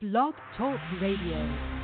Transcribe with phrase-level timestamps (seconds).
[0.00, 1.77] Blog Talk Radio.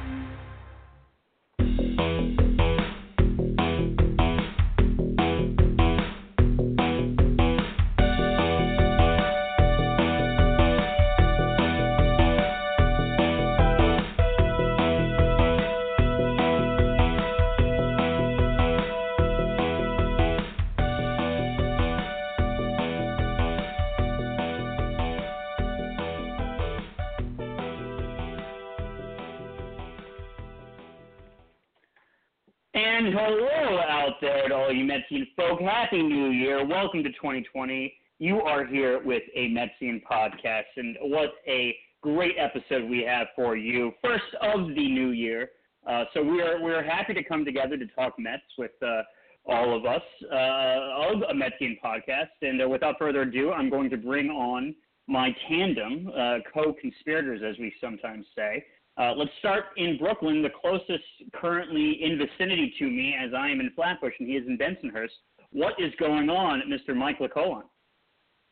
[35.15, 35.61] Metsian folk.
[35.61, 36.67] Happy New Year.
[36.67, 37.95] Welcome to 2020.
[38.19, 43.57] You are here with a Metsian podcast, and what a great episode we have for
[43.57, 43.93] you.
[44.03, 45.51] First of the new year.
[45.89, 49.03] Uh, so we are we're happy to come together to talk Mets with uh,
[49.47, 52.31] all of us uh, of a Metsian podcast.
[52.43, 54.75] And uh, without further ado, I'm going to bring on
[55.07, 58.65] my tandem, uh, co-conspirators, as we sometimes say.
[58.97, 63.61] Uh, let's start in Brooklyn, the closest currently in vicinity to me, as I am
[63.61, 65.09] in Flatbush and he is in Bensonhurst.
[65.51, 66.95] What is going on, Mr.
[66.95, 67.63] Mike LaColon?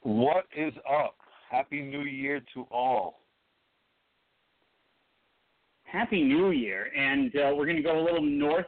[0.03, 1.17] What is up?
[1.49, 3.21] Happy New Year to all.
[5.85, 8.67] Happy New Year, and uh, we're going to go a little north.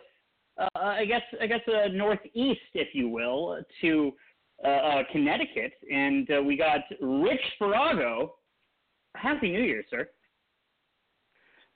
[0.58, 4.12] Uh, I guess I guess uh, northeast, if you will, to
[4.64, 8.30] uh, uh, Connecticut, and uh, we got Rich Sparago.
[9.16, 10.08] Happy New Year, sir.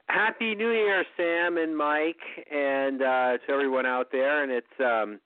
[0.09, 2.17] Happy New Year, Sam and Mike,
[2.51, 4.43] and uh, to everyone out there.
[4.43, 5.21] And it's um,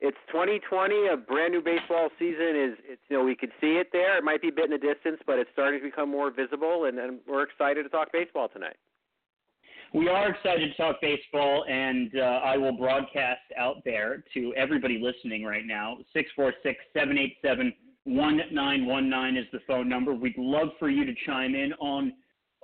[0.00, 1.08] it's 2020.
[1.12, 2.78] A brand new baseball season is.
[2.84, 4.18] It's, you know, we can see it there.
[4.18, 6.84] It might be a bit in the distance, but it's starting to become more visible,
[6.86, 8.76] and, and we're excited to talk baseball tonight.
[9.94, 15.00] We are excited to talk baseball, and uh, I will broadcast out there to everybody
[15.00, 15.98] listening right now.
[16.12, 17.72] 646 787
[18.04, 20.14] 1919 is the phone number.
[20.14, 22.12] We'd love for you to chime in on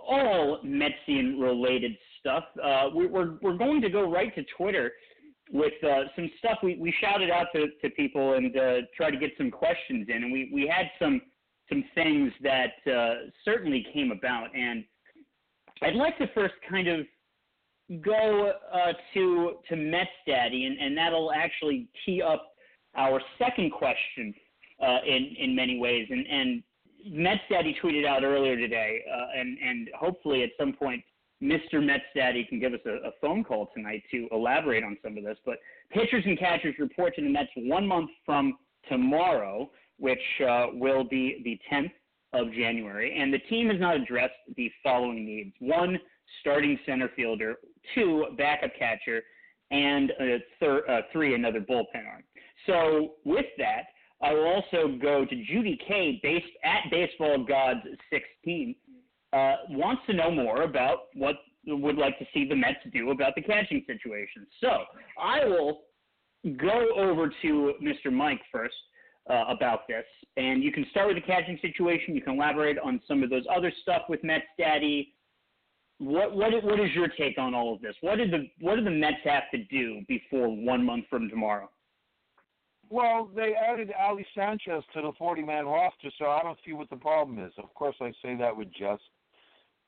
[0.08, 2.44] all Metsian related stuff.
[2.62, 4.92] Uh, we, are we're going to go right to Twitter
[5.52, 9.16] with uh, some stuff we, we shouted out to, to people and uh, try to
[9.16, 11.20] get some questions in, and we, we had some
[11.70, 14.54] some things that uh, certainly came about.
[14.54, 14.84] And
[15.80, 17.06] I'd like to first kind of
[18.02, 22.52] go uh, to to Mets Daddy, and, and that'll actually tee up
[22.96, 24.34] our second question
[24.82, 26.06] uh, in in many ways.
[26.10, 26.62] And and
[27.06, 31.02] Mets Daddy tweeted out earlier today, uh, and and hopefully at some point
[31.42, 31.84] Mr.
[31.84, 35.24] Mets Daddy can give us a, a, phone call tonight to elaborate on some of
[35.24, 35.36] this.
[35.44, 35.58] But
[35.90, 38.56] pitchers and catchers report to the Mets one month from
[38.88, 41.92] tomorrow, which uh, will be the 10th
[42.32, 45.98] of January, and the team has not addressed the following needs: one,
[46.40, 47.56] starting center fielder;
[47.94, 49.22] two, backup catcher;
[49.70, 50.12] and
[50.58, 52.24] thir- uh, three, another bullpen arm.
[52.66, 53.84] So with that
[54.24, 57.80] I will also go to Judy K, based at Baseball Gods
[58.10, 58.74] 16.
[59.32, 61.36] Uh, wants to know more about what
[61.66, 64.46] would like to see the Mets do about the catching situation.
[64.60, 64.84] So
[65.20, 65.82] I will
[66.56, 68.12] go over to Mr.
[68.12, 68.74] Mike first
[69.28, 70.04] uh, about this,
[70.36, 72.14] and you can start with the catching situation.
[72.14, 75.14] You can elaborate on some of those other stuff with Mets Daddy.
[75.98, 77.94] What what what is your take on all of this?
[78.00, 81.68] What did the what do the Mets have to do before one month from tomorrow?
[82.90, 86.96] Well, they added Ali Sanchez to the 40-man roster, so I don't see what the
[86.96, 87.52] problem is.
[87.58, 89.02] Of course, I say that with jest.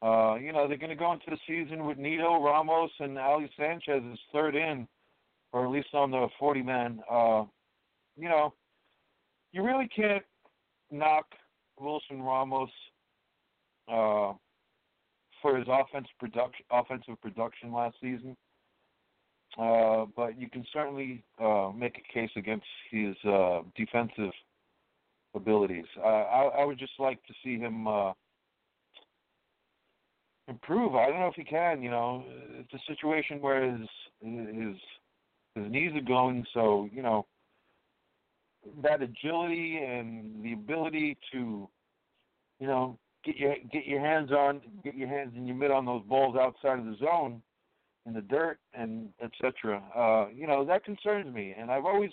[0.03, 3.51] Uh, you know, they're going to go into the season with Nido, Ramos, and Ali
[3.57, 4.87] Sanchez is third in,
[5.53, 7.01] or at least on the 40-man.
[7.11, 7.45] Uh,
[8.17, 8.53] you know,
[9.53, 10.25] you really can't
[10.91, 11.27] knock
[11.81, 12.71] Wilson Ramos
[13.89, 14.33] uh,
[15.41, 18.37] for his offense production, offensive production last season.
[19.59, 24.33] Uh, but you can certainly uh, make a case against his uh, defensive
[25.35, 25.87] abilities.
[26.05, 28.13] I, I would just like to see him uh,
[30.49, 30.95] improve.
[30.95, 31.83] I don't know if he can.
[31.83, 32.25] You know,
[32.59, 33.89] it's a situation where his
[34.21, 34.77] his
[35.55, 37.27] his knees are going, so you know
[38.83, 41.69] that agility and the ability to,
[42.61, 45.87] you know, get your get your hands on, get your hands in your mid on
[45.87, 47.41] those balls outside of the zone
[48.07, 49.83] in the dirt and etc.
[49.95, 52.11] Uh, you know that concerns me, and I've always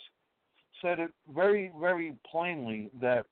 [0.82, 3.26] said it very, very plainly that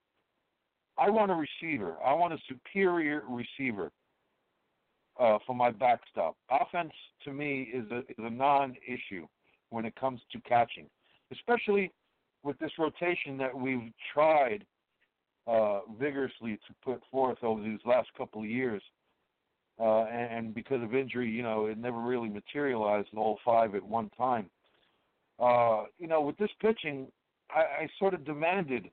[0.97, 1.97] I want a receiver.
[2.05, 3.91] I want a superior receiver
[5.19, 6.35] uh, for my backstop.
[6.49, 6.93] Offense
[7.25, 9.27] to me is a is a non-issue
[9.71, 10.87] when it comes to catching,
[11.31, 11.91] especially
[12.43, 14.65] with this rotation that we've tried
[15.47, 18.81] uh, vigorously to put forth over these last couple of years
[19.81, 23.73] uh, and, and because of injury, you know, it never really materialized in all five
[23.73, 24.49] at one time.
[25.39, 27.07] Uh, you know, with this pitching,
[27.49, 28.89] I, I sort of demanded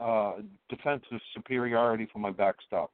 [0.00, 0.34] uh,
[0.68, 2.90] defensive superiority for my backstop,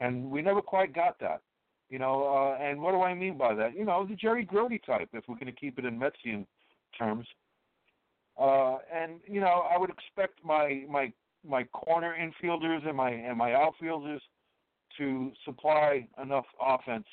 [0.00, 1.40] and we never quite got that.
[1.88, 3.74] You know, uh, and what do I mean by that?
[3.74, 6.44] You know, the Jerry Grote type, if we're going to keep it in Metsian
[6.98, 7.26] terms.
[8.38, 11.10] Uh, and you know, I would expect my my
[11.48, 14.20] my corner infielders and my and my outfielders
[14.98, 17.06] to supply enough offense,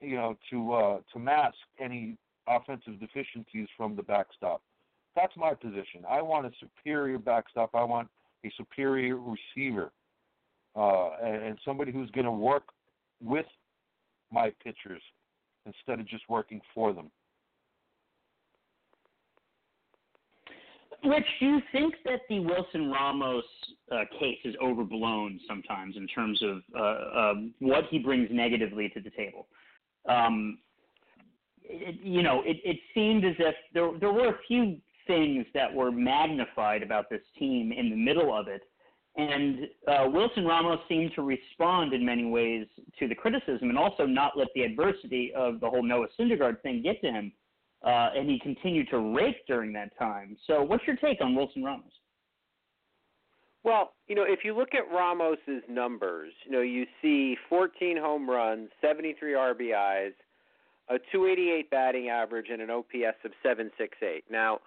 [0.00, 2.16] you know, to uh, to mask any
[2.48, 4.62] offensive deficiencies from the backstop.
[5.14, 6.04] That's my position.
[6.08, 7.70] I want a superior backstop.
[7.74, 8.08] I want
[8.44, 9.92] a superior receiver,
[10.74, 12.64] uh, and, and somebody who's going to work
[13.22, 13.46] with
[14.32, 15.02] my pitchers
[15.66, 17.10] instead of just working for them.
[21.04, 23.44] Rich, do you think that the Wilson Ramos
[23.90, 29.00] uh, case is overblown sometimes in terms of uh, uh, what he brings negatively to
[29.00, 29.48] the table?
[30.08, 30.58] Um,
[31.64, 34.76] it, you know, it, it seemed as if there there were a few
[35.06, 38.62] things that were magnified about this team in the middle of it,
[39.16, 42.66] and uh, Wilson Ramos seemed to respond in many ways
[43.00, 46.80] to the criticism and also not let the adversity of the whole Noah Syndergaard thing
[46.82, 47.32] get to him
[47.84, 50.36] uh, and he continued to rake during that time.
[50.46, 51.92] So, what's your take on Wilson Ramos?
[53.64, 58.28] Well, you know, if you look at Ramos's numbers, you know, you see 14 home
[58.28, 60.12] runs, 73 RBIs,
[60.88, 64.24] a 288 batting average, and an OPS of 768.
[64.30, 64.58] Now,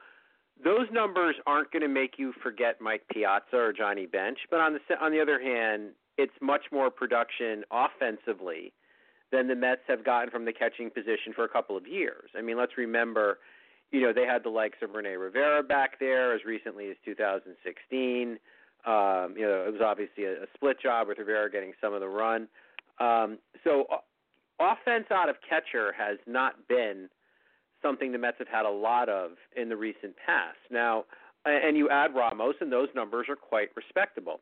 [0.63, 4.73] those numbers aren't going to make you forget Mike Piazza or Johnny Bench, but on
[4.73, 8.71] the on the other hand, it's much more production offensively
[9.31, 12.29] than the Mets have gotten from the catching position for a couple of years.
[12.37, 13.39] I mean, let's remember,
[13.91, 18.37] you know, they had the likes of Rene Rivera back there as recently as 2016.
[18.85, 22.01] Um, you know, it was obviously a, a split job with Rivera getting some of
[22.01, 22.47] the run.
[22.99, 23.97] Um, so, uh,
[24.59, 27.09] offense out of catcher has not been
[27.81, 30.57] something the Mets have had a lot of in the recent past.
[30.71, 31.05] Now,
[31.45, 34.39] and you add Ramos, and those numbers are quite respectable.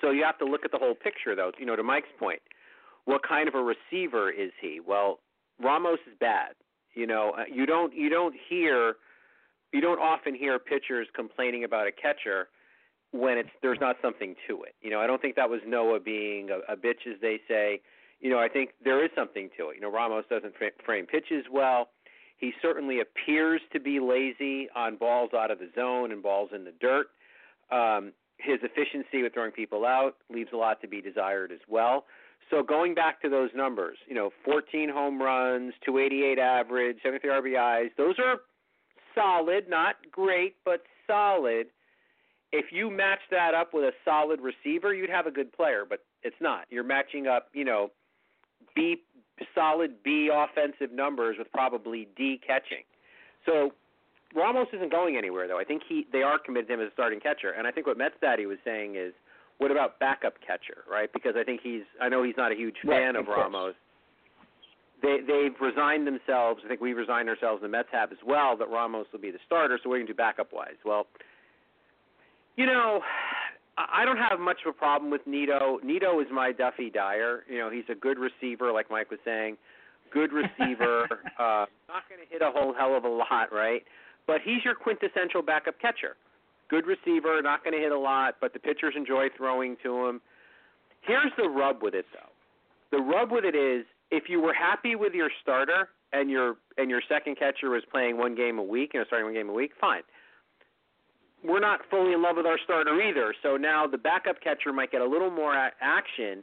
[0.00, 1.52] So you have to look at the whole picture, though.
[1.58, 2.40] You know, to Mike's point,
[3.06, 4.80] what kind of a receiver is he?
[4.86, 5.20] Well,
[5.62, 6.52] Ramos is bad.
[6.94, 8.96] You know, uh, you don't you don't hear
[9.72, 12.48] you don't often hear pitchers complaining about a catcher
[13.12, 14.74] when it's there's not something to it.
[14.82, 17.80] You know, I don't think that was Noah being a, a bitch as they say.
[18.20, 19.76] You know, I think there is something to it.
[19.76, 20.54] You know, Ramos doesn't
[20.84, 21.90] frame pitches well.
[22.38, 26.64] He certainly appears to be lazy on balls out of the zone and balls in
[26.64, 27.06] the dirt.
[27.70, 32.04] Um, his efficiency with throwing people out leaves a lot to be desired as well.
[32.50, 37.88] So going back to those numbers, you know, 14 home runs, 288 average, 73 RBIs,
[37.96, 38.36] those are
[39.14, 41.66] solid, not great, but solid.
[42.52, 46.04] If you match that up with a solid receiver, you'd have a good player, but
[46.22, 46.66] it's not.
[46.70, 47.90] You're matching up, you know,
[48.74, 49.02] B
[49.54, 52.84] solid B offensive numbers with probably D catching.
[53.44, 53.72] So
[54.34, 55.58] Ramos isn't going anywhere though.
[55.58, 57.50] I think he they are committed to him as a starting catcher.
[57.50, 59.12] And I think what Mets Daddy was saying is
[59.58, 61.10] what about backup catcher, right?
[61.12, 63.74] Because I think he's I know he's not a huge fan right, of, of Ramos.
[65.02, 66.62] They they've resigned themselves.
[66.64, 67.62] I think we resigned ourselves.
[67.62, 69.78] The Mets have as well that Ramos will be the starter.
[69.82, 70.76] So we're going to do backup wise.
[70.84, 71.06] Well,
[72.56, 73.00] you know,
[73.76, 75.78] I don't have much of a problem with Nido.
[75.82, 77.44] Nido is my Duffy Dyer.
[77.48, 79.56] You know, he's a good receiver, like Mike was saying.
[80.12, 81.04] Good receiver.
[81.38, 83.82] uh, not going to hit a whole hell of a lot, right?
[84.26, 86.16] But he's your quintessential backup catcher
[86.68, 90.20] good receiver, not going to hit a lot, but the pitchers enjoy throwing to him.
[91.02, 92.96] Here's the rub with it, though.
[92.96, 96.90] The rub with it is if you were happy with your starter and your and
[96.90, 99.52] your second catcher was playing one game a week, you know, starting one game a
[99.52, 100.02] week, fine.
[101.44, 104.90] We're not fully in love with our starter either, so now the backup catcher might
[104.90, 106.42] get a little more action.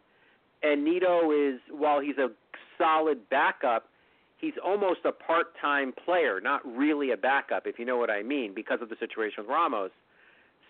[0.62, 2.30] And Nido is, while he's a
[2.78, 3.90] solid backup,
[4.38, 8.54] he's almost a part-time player, not really a backup, if you know what I mean,
[8.54, 9.92] because of the situation with Ramos.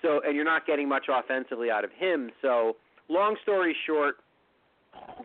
[0.03, 2.29] So, and you're not getting much offensively out of him.
[2.41, 2.75] So,
[3.09, 4.17] long story short,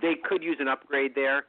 [0.00, 1.44] they could use an upgrade there.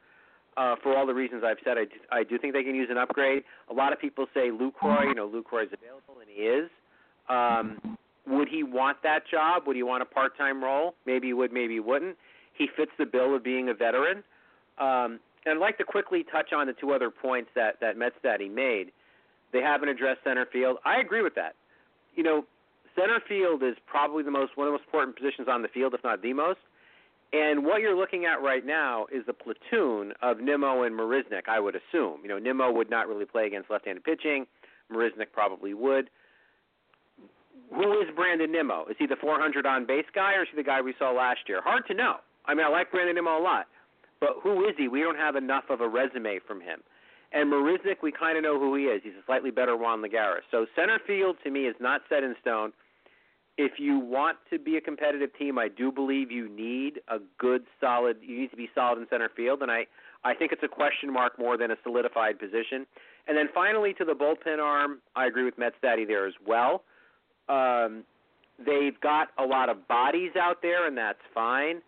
[0.56, 2.88] Uh, for all the reasons I've said, I do, I do think they can use
[2.90, 3.44] an upgrade.
[3.70, 6.68] A lot of people say Lucroy, you know, Lucroy is available, and he is.
[7.28, 7.96] Um,
[8.26, 9.62] would he want that job?
[9.66, 10.94] Would he want a part-time role?
[11.06, 12.16] Maybe he would, maybe he wouldn't.
[12.52, 14.24] He fits the bill of being a veteran.
[14.78, 18.16] Um, and I'd like to quickly touch on the two other points that that Mets
[18.22, 18.92] Daddy made.
[19.52, 20.78] They haven't addressed center field.
[20.84, 21.54] I agree with that.
[22.14, 22.44] You know,
[22.94, 25.94] center field is probably the most one of the most important positions on the field,
[25.94, 26.60] if not the most.
[27.32, 31.60] And what you're looking at right now is the platoon of Nimmo and Marisnick, I
[31.60, 32.20] would assume.
[32.22, 34.46] You know, Nimmo would not really play against left-handed pitching.
[34.92, 36.10] Marisnick probably would.
[37.72, 38.86] Who is Brandon Nimmo?
[38.90, 41.40] Is he the 400 on base guy, or is he the guy we saw last
[41.48, 41.60] year?
[41.62, 42.16] Hard to know.
[42.46, 43.66] I mean, I like Brandon Nimmo a lot,
[44.18, 44.88] but who is he?
[44.88, 46.80] We don't have enough of a resume from him.
[47.32, 49.02] And Marisnick, we kind of know who he is.
[49.04, 50.42] He's a slightly better Juan Lagares.
[50.50, 52.72] So center field to me is not set in stone.
[53.56, 57.64] if you want to be a competitive team, I do believe you need a good,
[57.78, 58.16] solid.
[58.22, 59.86] You need to be solid in center field, and I
[60.24, 62.86] I think it's a question mark more than a solidified position.
[63.26, 66.84] And then finally, to the bullpen arm, I agree with Mets Daddy there as well.
[67.48, 68.04] Um,
[68.58, 71.80] they've got a lot of bodies out there, and that's fine.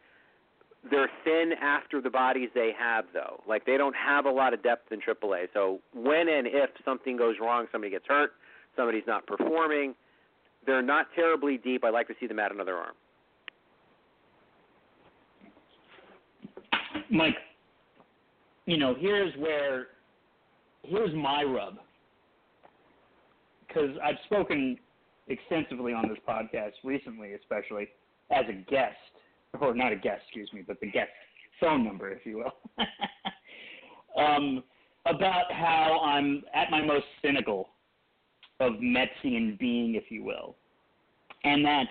[0.90, 3.40] They're thin after the bodies they have, though.
[3.46, 5.46] Like they don't have a lot of depth in AAA.
[5.54, 8.32] So when and if something goes wrong, somebody gets hurt,
[8.76, 9.94] somebody's not performing,
[10.66, 11.84] they're not terribly deep.
[11.84, 12.94] I'd like to see them add another arm.
[17.10, 17.36] Mike,
[18.66, 19.88] you know, here's where
[20.82, 21.78] here's my rub
[23.66, 24.78] because I've spoken
[25.28, 27.88] extensively on this podcast recently, especially
[28.30, 28.96] as a guest,
[29.60, 31.10] or not a guest, excuse me, but the guest
[31.60, 32.84] phone number, if you will,
[34.22, 34.62] um,
[35.06, 37.68] about how I'm at my most cynical
[38.60, 40.56] of Metsian being, if you will,
[41.44, 41.86] and that,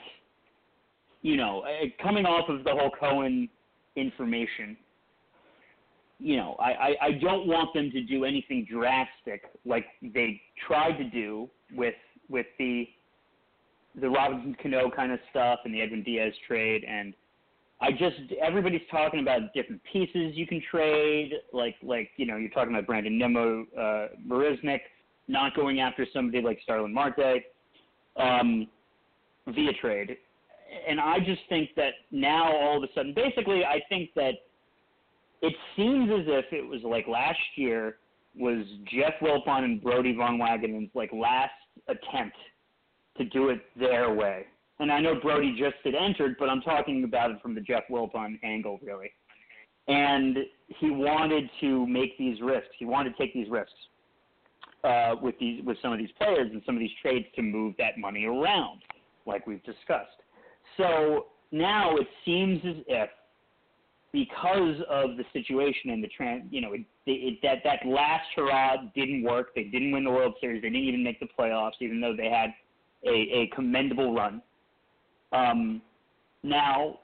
[1.22, 1.64] you know,
[2.02, 3.50] coming off of the whole Cohen
[3.96, 4.78] information
[6.22, 10.98] you know, I, I, I don't want them to do anything drastic like they tried
[10.98, 11.96] to do with
[12.30, 12.88] with the
[14.00, 17.14] the Robinson Cano kind of stuff and the Edwin Diaz trade and
[17.82, 22.52] I just everybody's talking about different pieces you can trade, like like you know you're
[22.52, 24.82] talking about Brandon Nimmo, uh, Marisnick,
[25.28, 27.44] not going after somebody like Starling Marte
[28.18, 28.68] um,
[29.48, 30.16] via trade,
[30.88, 34.34] and I just think that now all of a sudden, basically, I think that
[35.42, 37.98] it seems as if it was like last year
[38.36, 41.52] was Jeff Wilpon and Brodie Van Wagenen's like last
[41.88, 42.38] attempt
[43.18, 44.46] to do it their way.
[44.82, 47.84] And I know Brodie just had entered, but I'm talking about it from the Jeff
[47.92, 49.12] Wilpon angle, really.
[49.88, 50.38] And
[50.80, 52.72] he wanted to make these risks.
[52.80, 53.76] He wanted to take these risks
[54.84, 57.76] uh, with these with some of these players and some of these trades to move
[57.78, 58.82] that money around,
[59.28, 60.18] like we've discussed.
[60.78, 63.10] So now it seems as if
[64.12, 68.78] because of the situation and the trans, you know, it, it, that that last hurrah
[68.96, 69.54] didn't work.
[69.54, 70.64] They didn't win the World Series.
[70.64, 72.50] They didn't even make the playoffs, even though they had
[73.06, 74.42] a, a commendable run.
[75.32, 75.82] Um,
[76.44, 77.00] now,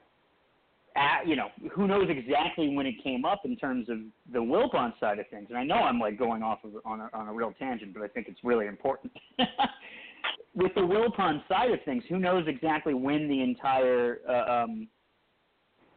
[0.97, 3.99] at, you know, who knows exactly when it came up in terms of
[4.33, 5.47] the Wilpon side of things.
[5.49, 8.03] And I know I'm like going off of, on a, on a real tangent, but
[8.03, 9.13] I think it's really important.
[10.55, 14.87] With the Wilpon side of things, who knows exactly when the entire uh, um,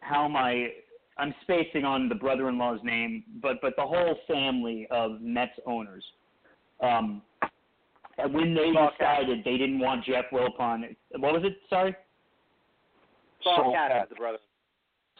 [0.01, 0.69] how my
[1.17, 6.05] I'm spacing on the brother-in-law's name, but but the whole family of Mets owners.
[6.83, 7.23] Um,
[8.33, 11.57] when they decided they didn't want Jeff Wilpon, what was it?
[11.71, 11.95] Sorry,
[13.43, 14.09] Saul Katz Katz.
[14.11, 14.39] the brother.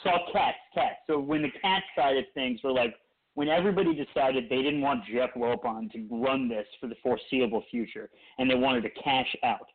[0.03, 0.97] Saul Katz, Katz.
[1.07, 2.95] So when the Katz side of things were like,
[3.35, 8.11] when everybody decided they didn't want Jeff Wilpon to run this for the foreseeable future,
[8.39, 9.69] and they wanted to cash out.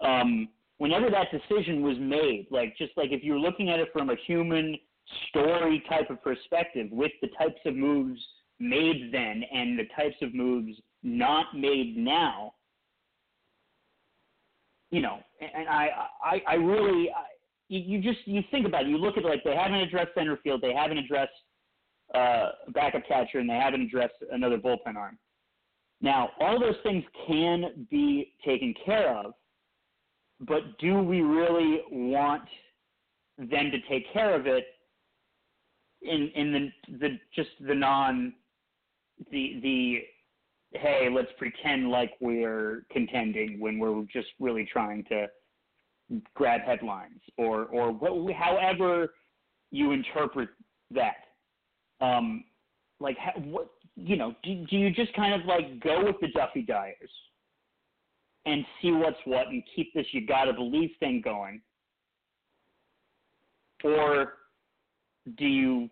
[0.00, 4.10] Um, whenever that decision was made, like just like if you're looking at it from
[4.10, 4.76] a human
[5.28, 8.20] story type of perspective with the types of moves
[8.60, 12.52] made then and the types of moves not made now
[14.90, 15.88] you know and i
[16.22, 17.08] i i really
[17.68, 18.88] you, you just you think about it.
[18.88, 20.60] You look at like they haven't addressed center field.
[20.60, 21.32] They haven't addressed
[22.14, 25.18] uh backup catcher and they haven't addressed another bullpen arm.
[26.00, 29.34] Now all those things can be taken care of
[30.40, 32.44] but do we really want
[33.38, 34.66] them to take care of it
[36.02, 38.32] in in the the just the non
[39.30, 39.98] the the
[40.78, 45.26] hey let's pretend like we're contending when we're just really trying to
[46.34, 49.14] grab headlines or or what, however
[49.70, 50.48] you interpret
[50.90, 51.16] that.
[52.00, 52.44] Um
[53.00, 56.28] like ha- what you know do, do you just kind of like go with the
[56.28, 57.10] Duffy Dyers
[58.46, 61.60] and see what's what and keep this you gotta believe thing going?
[63.84, 64.34] Or
[65.36, 65.90] do you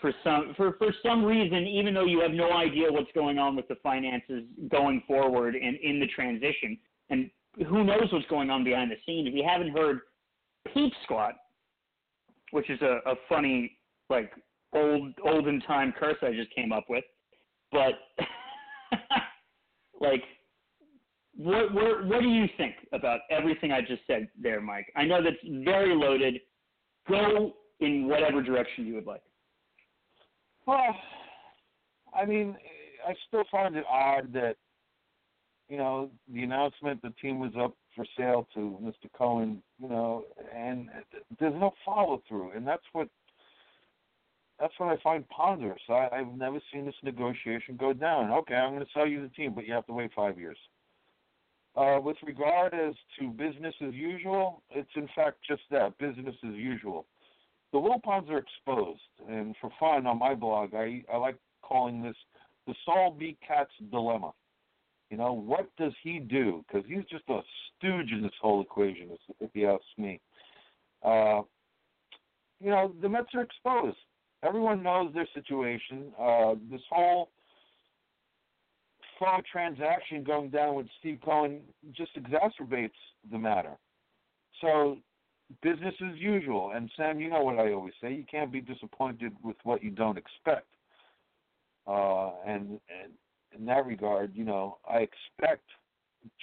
[0.00, 3.54] for some for for some reason even though you have no idea what's going on
[3.54, 6.76] with the finances going forward and in the transition
[7.10, 10.00] and who knows what's going on behind the scenes we haven't heard
[10.72, 11.34] peep squat
[12.50, 13.76] which is a, a funny
[14.10, 14.32] like
[14.74, 17.04] old olden time curse i just came up with
[17.70, 17.94] but
[20.00, 20.22] like
[21.36, 24.86] what, what what do you think about everything i just said there mike?
[24.96, 26.40] I know that's very loaded.
[27.08, 29.22] Go in whatever direction you would like.
[30.66, 30.94] Well,
[32.14, 32.56] I mean,
[33.06, 34.56] I still find it odd that,
[35.68, 39.10] you know, the announcement the team was up for sale to Mr.
[39.16, 40.88] Cohen, you know, and
[41.38, 43.08] there's no follow through, and that's what
[44.60, 45.80] that's what I find ponderous.
[45.88, 48.30] I, I've never seen this negotiation go down.
[48.30, 50.58] Okay, I'm going to sell you the team, but you have to wait five years.
[51.74, 56.54] Uh, with regard as to business as usual, it's in fact just that business as
[56.54, 57.06] usual.
[57.72, 62.16] The Wilpons are exposed, and for fun on my blog, I, I like calling this
[62.66, 63.36] the Saul B.
[63.46, 64.32] Katz dilemma.
[65.12, 66.64] You know, what does he do?
[66.66, 67.40] Because he's just a
[67.76, 70.18] stooge in this whole equation, if you ask me.
[71.04, 71.42] Uh,
[72.62, 73.98] you know, the Mets are exposed.
[74.42, 76.14] Everyone knows their situation.
[76.18, 77.28] Uh, this whole
[79.18, 81.60] fraud transaction going down with Steve Cohen
[81.94, 82.90] just exacerbates
[83.30, 83.76] the matter.
[84.62, 84.96] So,
[85.62, 86.72] business as usual.
[86.74, 89.90] And Sam, you know what I always say: you can't be disappointed with what you
[89.90, 90.68] don't expect.
[91.86, 93.12] Uh, and, and
[93.58, 95.64] in that regard, you know, I expect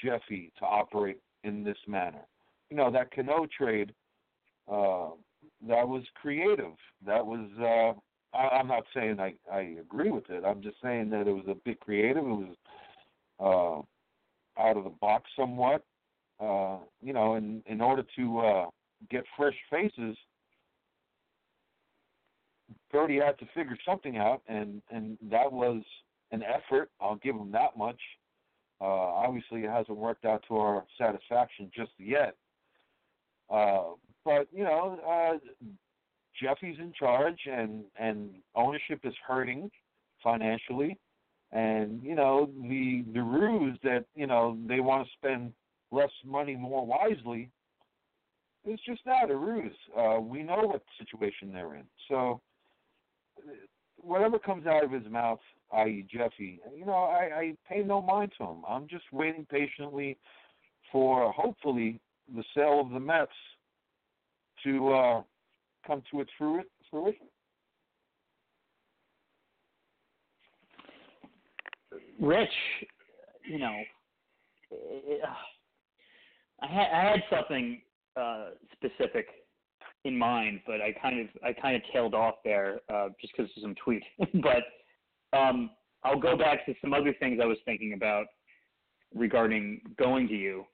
[0.04, 2.22] Jeffy to operate in this manner.
[2.70, 3.94] You know, that Cano trade,
[4.72, 5.10] uh,
[5.68, 6.74] that was creative.
[7.06, 10.44] That was, uh, I, I'm not saying I, I agree with it.
[10.46, 12.24] I'm just saying that it was a bit creative.
[12.24, 12.56] It
[13.40, 13.86] was
[14.58, 15.84] uh, out of the box somewhat.
[16.40, 18.66] Uh, you know, in, in order to uh,
[19.10, 20.16] get fresh faces,
[22.94, 25.82] Berti had to figure something out, and, and that was–
[26.32, 26.90] an effort.
[27.02, 28.00] I'll give him that much.
[28.82, 32.36] Uh, obviously, it hasn't worked out to our satisfaction just yet.
[33.50, 33.84] Uh,
[34.24, 35.38] but you know, uh,
[36.42, 39.70] Jeffy's in charge, and and ownership is hurting
[40.24, 40.98] financially,
[41.52, 45.54] and you know the the ruse that you know they want to spend
[45.92, 47.50] less money more wisely
[48.66, 49.76] is just that a ruse.
[49.98, 52.40] Uh, we know what situation they're in, so
[53.98, 55.40] whatever comes out of his mouth,
[55.74, 58.64] i.e., Jeffy, you know, I, I pay no mind to him.
[58.68, 60.18] I'm just waiting patiently
[60.92, 62.00] for hopefully
[62.36, 63.32] the sale of the Mets
[64.64, 65.22] to uh,
[65.86, 67.28] come to its fruition.
[72.20, 72.50] Rich,
[73.50, 73.76] you know,
[76.62, 77.82] I had I had something
[78.18, 79.28] uh, specific
[80.04, 83.52] in mind, but I kind of I kind of tailed off there uh, just because
[83.56, 84.04] of some tweet.
[84.34, 84.64] but
[85.34, 85.72] um,
[86.04, 88.28] I'll go back to some other things I was thinking about
[89.14, 90.66] regarding going to you.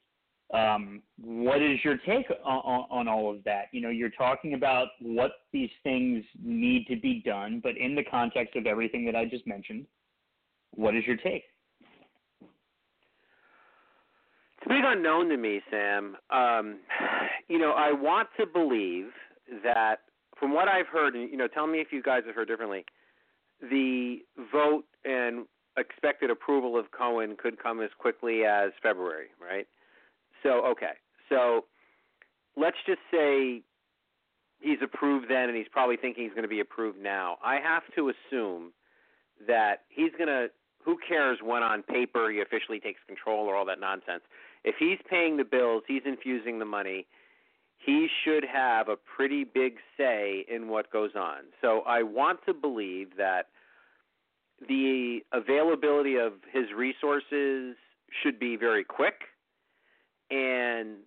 [0.54, 3.66] Um, what is your take on, on, on all of that?
[3.72, 8.04] You know, you're talking about what these things need to be done, but in the
[8.04, 9.88] context of everything that I just mentioned,
[10.72, 11.44] what is your take?
[14.58, 16.16] It's a big unknown to me, Sam.
[16.30, 16.80] Um,
[17.48, 19.08] you know, I want to believe
[19.64, 20.02] that,
[20.40, 22.86] from what I've heard, and you know, tell me if you guys have heard differently.
[23.70, 24.20] The
[24.52, 25.46] vote and
[25.78, 29.68] expected approval of Cohen could come as quickly as February, right?
[30.44, 30.94] So, okay,
[31.30, 31.66] so
[32.56, 33.62] let's just say
[34.60, 37.38] he's approved then, and he's probably thinking he's going to be approved now.
[37.44, 38.72] I have to assume
[39.48, 40.48] that he's going to.
[40.84, 44.22] Who cares when on paper he officially takes control or all that nonsense?
[44.66, 47.06] if he's paying the bills, he's infusing the money,
[47.86, 51.44] he should have a pretty big say in what goes on.
[51.62, 53.48] So I want to believe that
[54.68, 57.76] the availability of his resources
[58.24, 59.16] should be very quick
[60.32, 60.98] and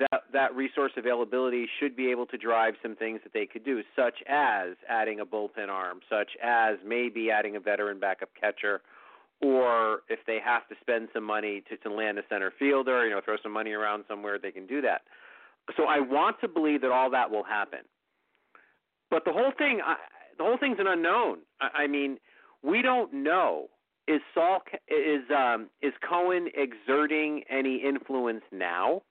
[0.00, 3.82] that that resource availability should be able to drive some things that they could do,
[3.94, 8.80] such as adding a bullpen arm, such as maybe adding a veteran backup catcher,
[9.40, 13.14] or if they have to spend some money to, to land a center fielder, you
[13.14, 15.02] know, throw some money around somewhere, they can do that.
[15.76, 17.80] So I want to believe that all that will happen.
[19.10, 19.96] But the whole thing, I,
[20.38, 21.38] the whole thing's an unknown.
[21.60, 22.18] I, I mean,
[22.62, 23.68] we don't know.
[24.06, 29.02] Is Saul is um, is Cohen exerting any influence now?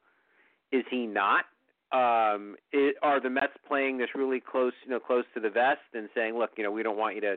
[0.72, 1.46] Is he not?
[1.92, 5.82] Um, it, are the Mets playing this really close, you know, close to the vest
[5.94, 7.36] and saying, look, you know, we don't want you to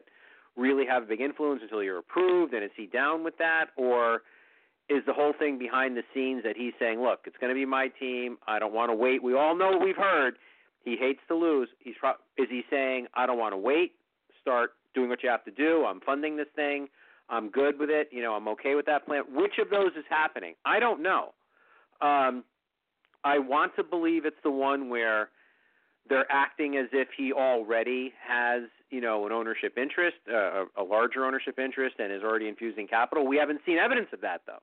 [0.56, 2.54] really have a big influence until you're approved?
[2.54, 3.66] And is he down with that?
[3.76, 4.22] Or
[4.88, 7.64] is the whole thing behind the scenes that he's saying, look, it's going to be
[7.64, 8.38] my team.
[8.46, 9.22] I don't want to wait.
[9.22, 10.34] We all know we've heard
[10.84, 11.68] he hates to lose.
[11.80, 13.92] He's pro- is he saying, I don't want to wait?
[14.40, 15.84] Start doing what you have to do.
[15.84, 16.88] I'm funding this thing.
[17.28, 18.08] I'm good with it.
[18.12, 19.24] You know, I'm okay with that plan.
[19.32, 20.54] Which of those is happening?
[20.64, 21.34] I don't know.
[22.00, 22.44] Um,
[23.24, 25.30] I want to believe it's the one where
[26.08, 31.24] they're acting as if he already has you know an ownership interest, uh, a larger
[31.24, 33.26] ownership interest, and is already infusing capital.
[33.26, 34.62] We haven't seen evidence of that though.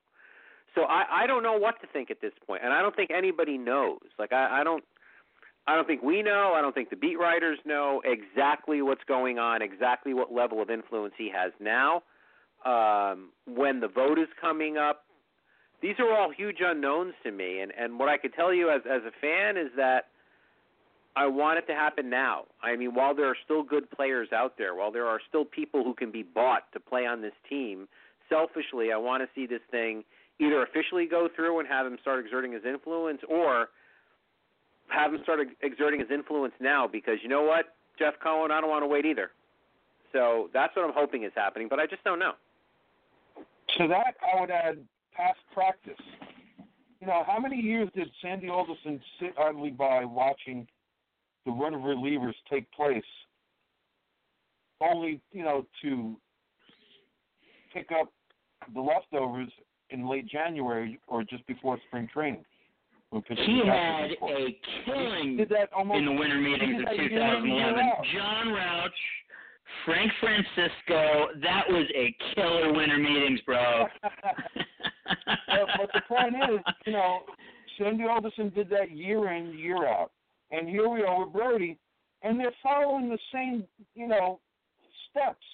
[0.74, 3.10] So I, I don't know what to think at this point, and I don't think
[3.10, 4.00] anybody knows.
[4.18, 4.84] Like I, I don't.
[5.66, 6.52] I don't think we know.
[6.54, 10.68] I don't think the beat writers know exactly what's going on, exactly what level of
[10.68, 12.02] influence he has now.
[12.66, 15.04] Um, when the vote is coming up,
[15.80, 17.60] these are all huge unknowns to me.
[17.60, 20.08] And and what I could tell you as as a fan is that
[21.16, 22.44] I want it to happen now.
[22.62, 25.84] I mean, while there are still good players out there, while there are still people
[25.84, 27.86] who can be bought to play on this team,
[28.28, 30.02] selfishly, I want to see this thing
[30.40, 33.68] either officially go through and have him start exerting his influence, or
[34.88, 38.70] have him start exerting his influence now because you know what, Jeff Cohen, I don't
[38.70, 39.30] want to wait either.
[40.12, 42.32] So that's what I'm hoping is happening, but I just don't know.
[43.78, 44.78] To that, I would add
[45.16, 45.98] past practice.
[47.00, 50.66] You know, how many years did Sandy Alderson sit idly by watching
[51.44, 53.02] the run of relievers take place,
[54.80, 56.16] only you know to
[57.72, 58.12] pick up
[58.72, 59.50] the leftovers
[59.90, 62.44] in late January or just before spring training?
[63.28, 67.84] He had a killing almost, in the winter meetings of 2011.
[68.12, 68.90] John Rauch,
[69.84, 73.86] Frank Francisco, that was a killer winter meetings, bro.
[74.02, 77.20] but, but the point is, you know,
[77.78, 80.10] Sandy Alderson did that year in, year out.
[80.50, 81.78] And here we are with Brodie,
[82.22, 84.40] and they're following the same, you know,
[85.10, 85.44] steps.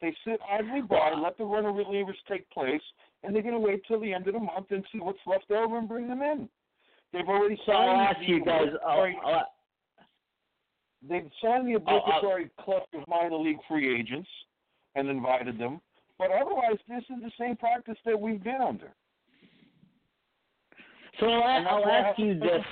[0.00, 2.82] They sit idly by, let the runner relievers take place,
[3.22, 5.50] and they're going to wait till the end of the month and see what's left
[5.50, 6.48] over and bring them in.
[7.12, 7.90] They've already signed.
[7.90, 8.68] I'll ask you guys.
[8.86, 9.46] I'll, I'll,
[11.08, 14.28] they've signed the obligatory cluster of minor league free agents
[14.94, 15.80] and invited them,
[16.18, 18.92] but otherwise, this is the same practice that we've been under.
[21.20, 22.62] So I'll, I'll ask you this.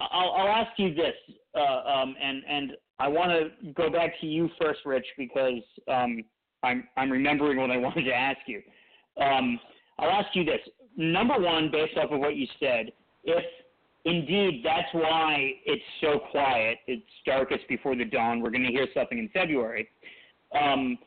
[0.00, 1.14] I'll, I'll ask you this,
[1.54, 6.22] uh, um, and and I want to go back to you first, Rich, because um,
[6.64, 8.62] I'm I'm remembering what I wanted to ask you.
[9.20, 9.58] Um,
[9.98, 10.60] I'll ask you this:
[10.96, 12.92] number one, based off of what you said,
[13.24, 13.44] if
[14.04, 18.40] indeed that's why it's so quiet, it's darkest before the dawn.
[18.40, 19.88] We're going to hear something in February.
[20.60, 20.98] Um,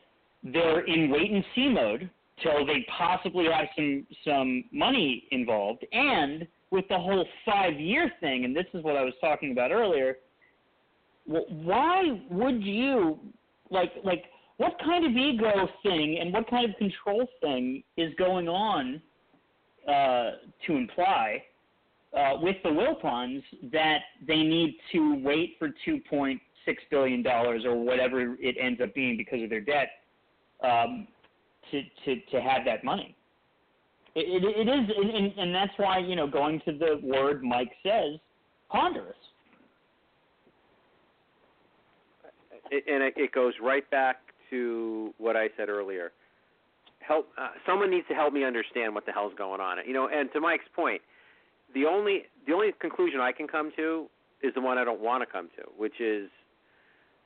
[0.42, 2.10] they're in wait and see mode
[2.42, 8.44] till they possibly have some some money involved, and with the whole five year thing,
[8.44, 10.18] and this is what I was talking about earlier.
[11.26, 13.18] Why would you
[13.70, 14.24] like like
[14.58, 19.00] what kind of ego thing and what kind of control thing is going on
[19.88, 20.32] uh,
[20.66, 21.42] to imply
[22.16, 23.42] uh, with the Wilpons
[23.72, 26.38] that they need to wait for 2.6
[26.90, 29.88] billion dollars or whatever it ends up being because of their debt
[30.62, 31.06] um,
[31.70, 33.14] to, to to have that money.
[34.14, 37.70] It, it, it is, and, and that's why you know going to the word Mike
[37.82, 38.18] says,
[38.68, 39.14] ponderous.
[42.70, 46.12] And it goes right back to what I said earlier.
[47.00, 47.28] Help.
[47.38, 49.78] Uh, someone needs to help me understand what the hell's going on.
[49.86, 51.00] You know, and to Mike's point,
[51.74, 54.06] the only the only conclusion I can come to
[54.42, 56.28] is the one I don't want to come to, which is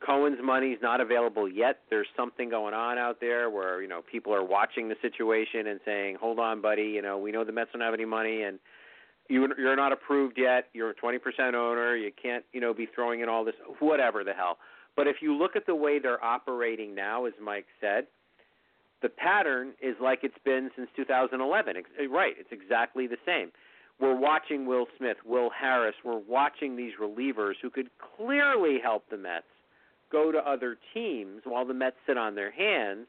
[0.05, 1.81] Cohen's money's not available yet.
[1.91, 5.81] There's something going on out there where you know people are watching the situation and
[5.85, 6.85] saying, "Hold on, buddy.
[6.85, 8.59] You know, we know the Mets don't have any money, and
[9.29, 10.69] you, you're not approved yet.
[10.73, 11.19] You're a 20%
[11.55, 11.97] owner.
[11.97, 14.59] You can't, you know, be throwing in all this, whatever the hell."
[14.97, 18.07] But if you look at the way they're operating now, as Mike said,
[19.01, 21.77] the pattern is like it's been since 2011.
[21.77, 23.51] Eh, right, it's exactly the same.
[24.01, 25.95] We're watching Will Smith, Will Harris.
[26.05, 29.45] We're watching these relievers who could clearly help the Mets
[30.11, 33.07] go to other teams while the Mets sit on their hands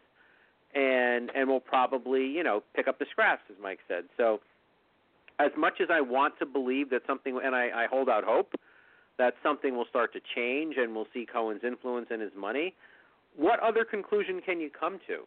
[0.74, 4.06] and and will probably, you know, pick up the scraps as Mike said.
[4.18, 4.40] So
[5.40, 8.54] as much as I want to believe that something and I, I hold out hope
[9.18, 12.74] that something will start to change and we'll see Cohen's influence and his money,
[13.36, 15.22] what other conclusion can you come to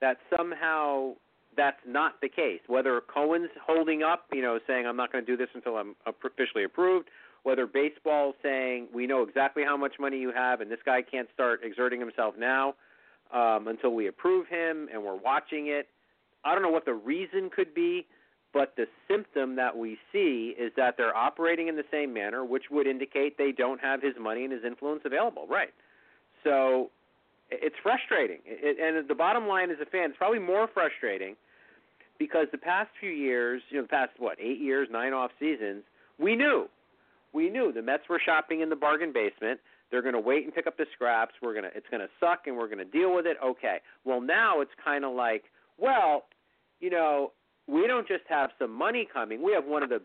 [0.00, 1.12] that somehow
[1.56, 2.60] that's not the case?
[2.66, 5.94] Whether Cohen's holding up, you know, saying I'm not going to do this until I'm
[6.06, 7.08] officially approved,
[7.42, 11.28] whether baseball saying we know exactly how much money you have and this guy can't
[11.34, 12.74] start exerting himself now
[13.32, 15.88] um, until we approve him and we're watching it.
[16.44, 18.06] I don't know what the reason could be,
[18.52, 22.64] but the symptom that we see is that they're operating in the same manner, which
[22.70, 25.46] would indicate they don't have his money and his influence available.
[25.48, 25.72] Right.
[26.44, 26.90] So
[27.50, 28.38] it's frustrating.
[28.44, 31.36] It, and the bottom line as a fan, it's probably more frustrating
[32.18, 35.82] because the past few years, you know, the past what eight years, nine off seasons,
[36.18, 36.68] we knew
[37.32, 39.60] we knew the Mets were shopping in the bargain basement.
[39.90, 41.34] They're going to wait and pick up the scraps.
[41.42, 43.36] We're going to it's going to suck and we're going to deal with it.
[43.44, 43.78] Okay.
[44.04, 45.44] Well, now it's kind of like,
[45.78, 46.24] well,
[46.80, 47.32] you know,
[47.68, 49.42] we don't just have some money coming.
[49.42, 50.00] We have one of the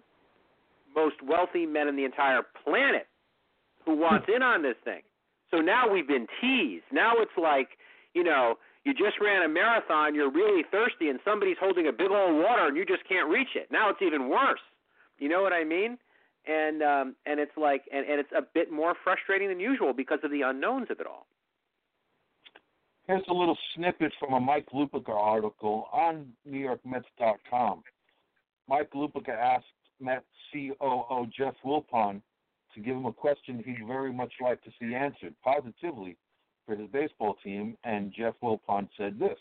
[0.95, 3.07] most wealthy men in the entire planet
[3.85, 5.01] who wants in on this thing.
[5.51, 6.85] So now we've been teased.
[6.91, 7.69] Now it's like,
[8.13, 12.11] you know, you just ran a marathon, you're really thirsty, and somebody's holding a big
[12.11, 13.67] old water and you just can't reach it.
[13.71, 14.59] Now it's even worse.
[15.19, 15.97] You know what I mean?
[16.47, 20.19] and um, and it's like and, and it's a bit more frustrating than usual because
[20.23, 21.27] of the unknowns of it all.
[23.07, 27.83] Here's a little snippet from a Mike Lupica article on NewYorkMets.com.
[28.67, 29.65] Mike Lupica asked
[30.01, 32.21] Mets COO Jeff Wilpon
[32.73, 36.17] to give him a question he'd very much like to see answered positively
[36.65, 39.39] for his baseball team, and Jeff Wilpon said this.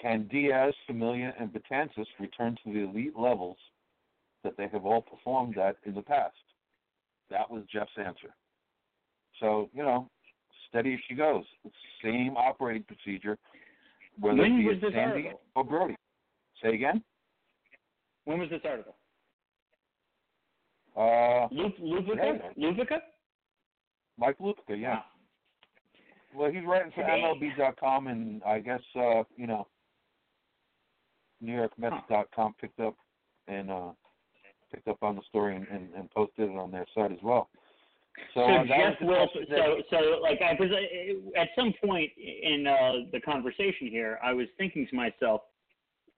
[0.00, 3.56] can Diaz, Familia, and Betances return to the elite levels
[4.42, 6.36] that they have all performed at in the past?
[7.30, 8.34] That was Jeff's answer.
[9.40, 10.10] So, you know,
[10.74, 11.44] steady as she goes.
[12.02, 13.38] Same operating procedure,
[14.18, 15.40] whether When it be was this Sandy article?
[15.54, 15.96] or Brodie.
[16.62, 17.02] Say again?
[18.24, 18.96] When was this article?
[20.96, 22.40] Uh, Lup- Lupica?
[22.56, 22.68] Yeah.
[22.70, 22.98] Lupica?
[24.18, 24.94] Mike Lupica, yeah.
[24.96, 25.04] Wow.
[26.36, 27.22] Well, he's writing for Today.
[27.24, 29.66] MLB.com, and I guess uh, you know,
[31.44, 32.96] NewYorkMets.com picked up
[33.46, 33.90] and uh,
[34.72, 37.48] picked up on the story and, and, and posted it on their site as well.
[38.34, 39.48] So, So, Jeff Wilpon.
[39.48, 44.32] So, so like I was uh, at some point in uh, the conversation here, I
[44.32, 45.42] was thinking to myself,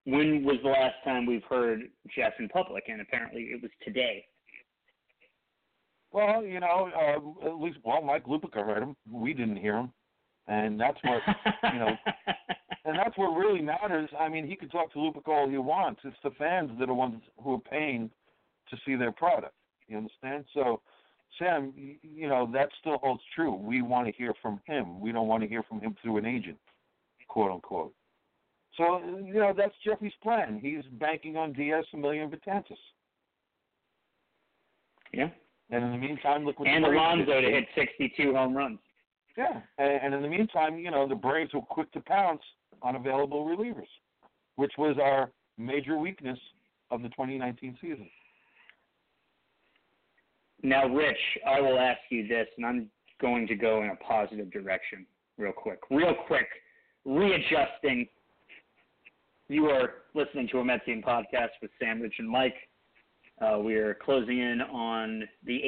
[0.05, 1.83] when was the last time we've heard
[2.15, 2.85] Jeff in public?
[2.89, 4.25] And apparently, it was today.
[6.13, 8.97] Well, you know, uh, at least well, Mike Lupica heard him.
[9.11, 9.93] We didn't hear him,
[10.47, 11.21] and that's what
[11.73, 11.91] you know,
[12.85, 14.09] and that's what really matters.
[14.19, 16.01] I mean, he could talk to Lupica all he wants.
[16.05, 18.11] It's the fans that are ones who are paying
[18.71, 19.55] to see their product.
[19.89, 20.45] You understand?
[20.55, 20.81] So,
[21.39, 21.73] Sam,
[22.03, 23.55] you know that still holds true.
[23.55, 25.01] We want to hear from him.
[25.01, 26.59] We don't want to hear from him through an agent,
[27.29, 27.93] quote unquote.
[28.77, 30.59] So, you know, that's Jeffy's plan.
[30.61, 32.77] He's banking on Diaz, Familia, and Betances.
[35.13, 35.29] yeah.
[35.71, 38.79] And in the meantime, look what And Alonso to hit 62 home runs.
[39.37, 42.43] Yeah, and, and in the meantime, you know, the Braves were quick to pounce
[42.83, 43.89] on available relievers,
[44.55, 46.39] which was our major weakness
[46.91, 48.09] of the 2019 season.
[50.63, 52.91] Now, Rich, I will ask you this, and I'm
[53.21, 55.07] going to go in a positive direction
[55.39, 55.81] real quick.
[55.91, 56.47] Real quick,
[57.05, 58.07] readjusting.
[59.49, 62.57] You are listening to a Metsian podcast with Sam, Rich, and Mike.
[63.41, 65.61] Uh, we are closing in on the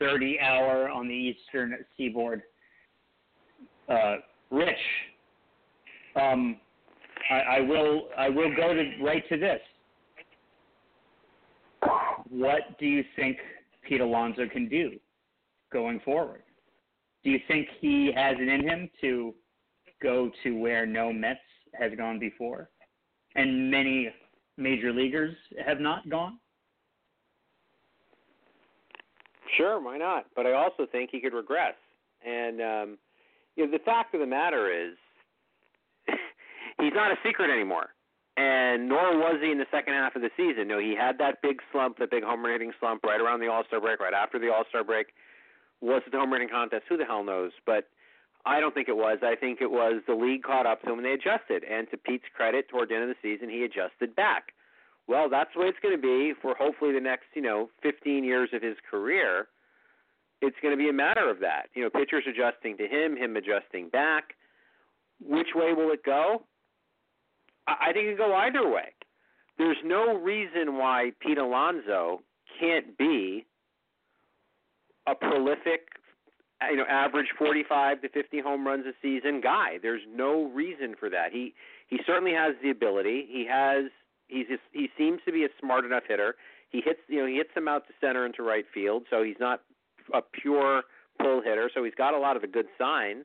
[0.00, 2.42] 8:30 hour on the Eastern Seaboard.
[3.88, 4.16] Uh,
[4.50, 4.78] Rich,
[6.14, 6.56] um,
[7.28, 9.60] I, I will I will go to right to this.
[12.30, 13.38] What do you think
[13.86, 14.92] Pete Alonso can do
[15.72, 16.42] going forward?
[17.24, 19.34] Do you think he has it in him to
[20.02, 21.40] go to where no Mets
[21.74, 22.70] has gone before,
[23.34, 24.08] and many
[24.56, 26.38] major leaguers have not gone?
[29.56, 30.26] Sure, why not?
[30.34, 31.74] But I also think he could regress.
[32.24, 32.98] And um,
[33.56, 34.94] you know, the fact of the matter is,
[36.80, 37.88] he's not a secret anymore.
[38.36, 40.68] And nor was he in the second half of the season.
[40.68, 43.48] No, he had that big slump, the big home run hitting slump, right around the
[43.48, 45.08] All Star break, right after the All Star break.
[45.80, 46.84] Was it the home running contest?
[46.88, 47.52] Who the hell knows?
[47.64, 47.88] But
[48.44, 49.18] I don't think it was.
[49.22, 51.64] I think it was the league caught up to him and they adjusted.
[51.64, 54.52] And to Pete's credit, toward the end of the season, he adjusted back.
[55.08, 58.24] Well, that's the way it's going to be for hopefully the next, you know, 15
[58.24, 59.48] years of his career
[60.42, 61.68] it's going to be a matter of that.
[61.74, 64.34] You know, pitchers adjusting to him, him adjusting back.
[65.20, 66.42] Which way will it go?
[67.66, 68.92] I think it go either way.
[69.58, 72.20] There's no reason why Pete Alonso
[72.60, 73.46] can't be
[75.06, 75.88] a prolific,
[76.70, 79.78] you know, average 45 to 50 home runs a season guy.
[79.80, 81.32] There's no reason for that.
[81.32, 81.54] He
[81.88, 83.26] he certainly has the ability.
[83.28, 83.84] He has
[84.28, 86.34] he's just, he seems to be a smart enough hitter.
[86.70, 89.40] He hits you know he hits them out to center into right field, so he's
[89.40, 89.62] not
[90.12, 90.82] a pure
[91.20, 93.24] pull hitter, so he's got a lot of the good signs.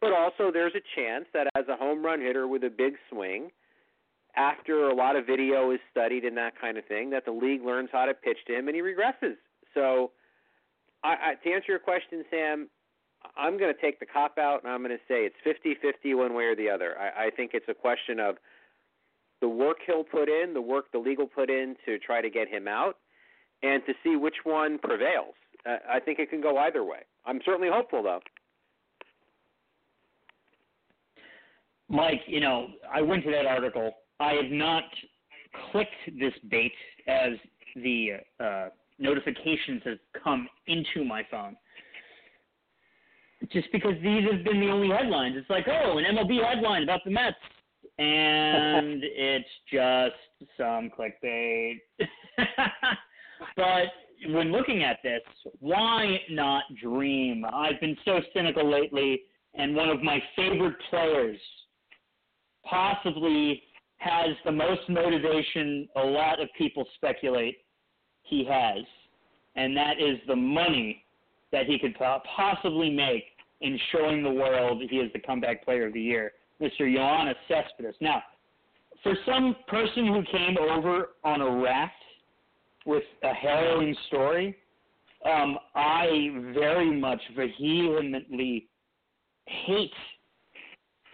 [0.00, 3.50] But also, there's a chance that as a home run hitter with a big swing,
[4.36, 7.64] after a lot of video is studied and that kind of thing, that the league
[7.64, 9.36] learns how to pitch to him and he regresses.
[9.74, 10.12] So,
[11.02, 12.68] I, I, to answer your question, Sam,
[13.36, 16.34] I'm going to take the cop out and I'm going to say it's 50-50 one
[16.34, 16.96] way or the other.
[16.98, 18.36] I, I think it's a question of
[19.40, 22.30] the work he'll put in, the work the league will put in to try to
[22.30, 22.96] get him out,
[23.62, 25.34] and to see which one prevails.
[25.66, 27.00] Uh, I think it can go either way.
[27.26, 28.20] I'm certainly hopeful, though.
[31.88, 33.92] Mike, you know, I went to that article.
[34.20, 34.84] I have not
[35.70, 36.72] clicked this bait
[37.06, 37.32] as
[37.76, 41.56] the uh, notifications have come into my phone.
[43.52, 45.34] Just because these have been the only headlines.
[45.36, 47.36] It's like, oh, an MLB headline about the Mets.
[47.98, 51.80] And it's just some clickbait.
[53.56, 53.86] but
[54.28, 55.20] when looking at this,
[55.58, 57.44] why not dream?
[57.44, 59.22] I've been so cynical lately,
[59.54, 61.38] and one of my favorite players
[62.64, 63.62] possibly
[64.04, 67.58] has the most motivation a lot of people speculate
[68.22, 68.84] he has,
[69.56, 71.04] and that is the money
[71.52, 71.94] that he could
[72.36, 73.24] possibly make
[73.60, 76.80] in showing the world he is the comeback player of the year, Mr.
[76.80, 77.94] Yoenis Cespedes.
[78.00, 78.22] Now,
[79.02, 81.92] for some person who came over on a raft
[82.86, 84.56] with a harrowing story,
[85.24, 88.68] um, I very much vehemently
[89.46, 89.92] hate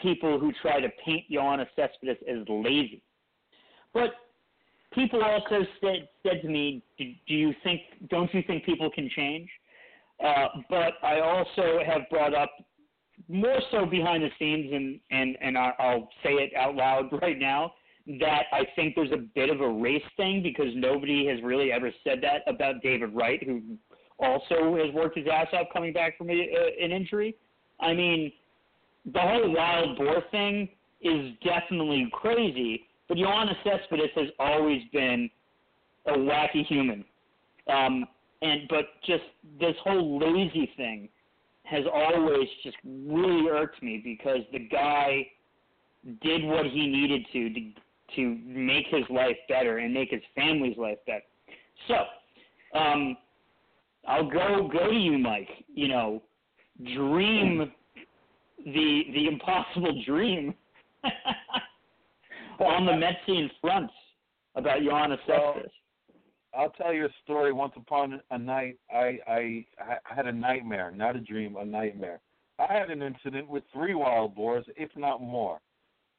[0.03, 3.03] people who try to paint Yoenis Cespedes as lazy.
[3.93, 4.11] But
[4.93, 7.81] people also said said to me, do, do you think?
[8.09, 9.49] Don't you think people can change?
[10.25, 12.51] Uh, but I also have brought up
[13.29, 17.73] more so behind the scenes, and and and I'll say it out loud right now
[18.19, 21.93] that I think there's a bit of a race thing because nobody has really ever
[22.03, 23.63] said that about David Wright, who
[24.19, 27.37] also has worked his ass off coming back from a, a, an injury.
[27.79, 28.33] I mean,
[29.13, 30.69] the whole wild boar thing
[31.01, 35.31] is definitely crazy, but Yoenis Cespedes has always been
[36.07, 37.05] a wacky human.
[37.67, 38.05] Um,
[38.43, 39.25] and but just
[39.59, 41.09] this whole lazy thing
[41.65, 45.27] has always just really irked me because the guy
[46.23, 47.71] did what he needed to to
[48.17, 51.23] to make his life better and make his family's life better.
[51.87, 53.17] So, um,
[54.09, 55.49] I'll go go to you, Mike.
[55.73, 56.23] You know,
[56.95, 57.71] dream
[58.65, 60.55] the the impossible dream
[62.61, 63.91] on the Metsian front
[64.55, 65.73] about Yoenis Cespedes.
[66.57, 67.53] I'll tell you a story.
[67.53, 72.21] Once upon a night, I, I I had a nightmare, not a dream, a nightmare.
[72.59, 75.61] I had an incident with three wild boars, if not more.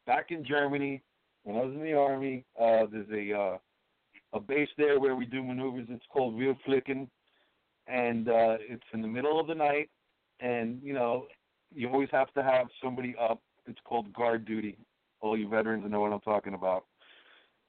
[0.08, 1.02] Back in Germany,
[1.44, 3.58] when I was in the army, uh, there's a uh,
[4.34, 5.88] a base there where we do maneuvers.
[5.90, 7.08] It's called Wehrpflichten,
[7.88, 9.90] and uh, it's in the middle of the night.
[10.40, 11.28] And you know,
[11.74, 13.42] you always have to have somebody up.
[13.68, 14.78] It's called guard duty.
[15.22, 16.86] All you veterans know what I'm talking about.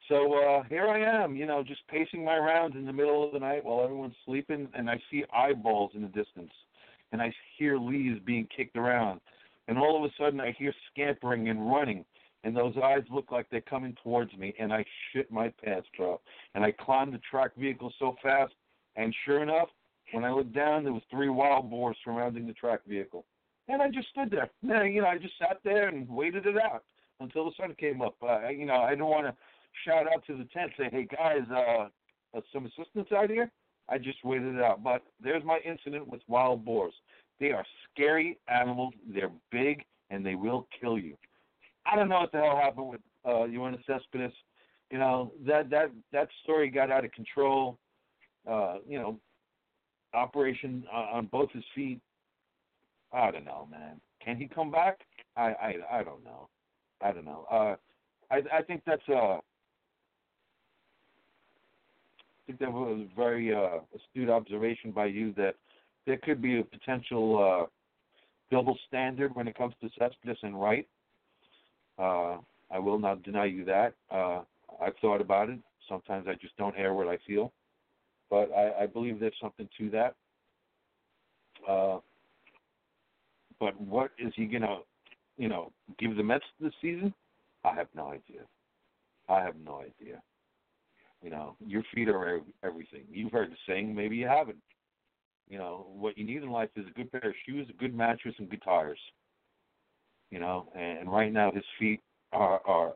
[0.08, 3.32] So uh, here I am, you know, just pacing my rounds in the middle of
[3.32, 6.50] the night while everyone's sleeping, and I see eyeballs in the distance,
[7.12, 9.20] and I hear leaves being kicked around,
[9.68, 12.04] and all of a sudden I hear scampering and running,
[12.42, 16.20] and those eyes look like they're coming towards me, and I shit my pants, bro.
[16.56, 18.54] And I climbed the track vehicle so fast,
[18.96, 19.68] and sure enough,
[20.12, 23.24] when I looked down, there was three wild boars surrounding the track vehicle,
[23.68, 24.50] and I just stood there.
[24.62, 26.84] Man, you know, I just sat there and waited it out
[27.20, 28.16] until the sun came up.
[28.22, 29.34] Uh, you know, I didn't want to
[29.84, 31.88] shout out to the tent, say, "Hey guys, uh,
[32.36, 33.50] uh, some assistance out here."
[33.88, 34.82] I just waited it out.
[34.82, 36.94] But there's my incident with wild boars.
[37.40, 38.94] They are scary animals.
[39.12, 41.16] They're big and they will kill you.
[41.84, 44.32] I don't know what the hell happened with uh Yoenis Cespedes.
[44.90, 47.78] You know that that that story got out of control.
[48.48, 49.18] Uh, you know,
[50.14, 52.00] operation uh, on both his feet.
[53.12, 54.00] I don't know, man.
[54.24, 55.00] Can he come back?
[55.36, 56.48] I I I don't know.
[57.00, 57.46] I don't know.
[57.50, 57.76] Uh,
[58.30, 59.38] I I think that's uh.
[62.42, 65.54] I think that was a very uh, astute observation by you that
[66.06, 67.66] there could be a potential uh,
[68.50, 70.88] double standard when it comes to Cespedes and Wright.
[71.98, 72.38] Uh,
[72.70, 73.94] I will not deny you that.
[74.10, 74.42] Uh,
[74.82, 75.60] I've thought about it.
[75.88, 77.52] Sometimes I just don't air what I feel,
[78.28, 80.14] but I, I believe there's something to that.
[81.68, 81.98] Uh,
[83.62, 84.78] but what is he gonna,
[85.38, 87.14] you know, give the Mets this season?
[87.64, 88.42] I have no idea.
[89.28, 90.20] I have no idea.
[91.22, 93.04] You know, your feet are everything.
[93.10, 94.58] You've heard the saying, maybe you haven't.
[95.48, 97.94] You know, what you need in life is a good pair of shoes, a good
[97.94, 98.98] mattress, and good tires
[100.32, 102.00] you know, and right now his feet
[102.32, 102.94] are, are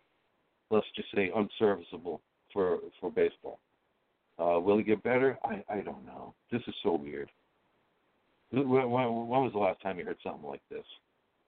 [0.70, 3.61] let's just say unserviceable for for baseball.
[4.38, 5.38] Uh, will he get better?
[5.44, 6.35] I I don't know.
[6.50, 7.31] This is so weird.
[8.64, 10.85] When, when, when was the last time you heard something like this?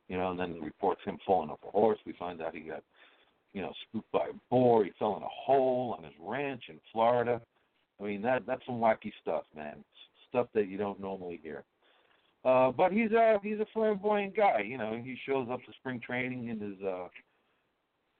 [0.08, 1.98] You know, and then the reports him falling off a horse.
[2.06, 2.82] We find out he got,
[3.52, 4.84] you know, spooked by a boar.
[4.84, 7.40] He fell in a hole on his ranch in Florida.
[8.00, 9.84] I mean, that that's some wacky stuff, man.
[10.28, 11.64] Stuff that you don't normally hear.
[12.44, 14.60] Uh, but he's a he's a flamboyant guy.
[14.60, 17.08] You know, he shows up to spring training in his uh,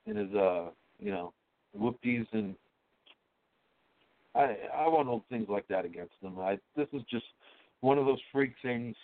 [0.06, 1.32] in his uh, you know
[1.78, 2.54] whoopties and
[4.34, 6.38] I I won't things like that against him.
[6.38, 7.24] I this is just
[7.80, 8.96] one of those freak things.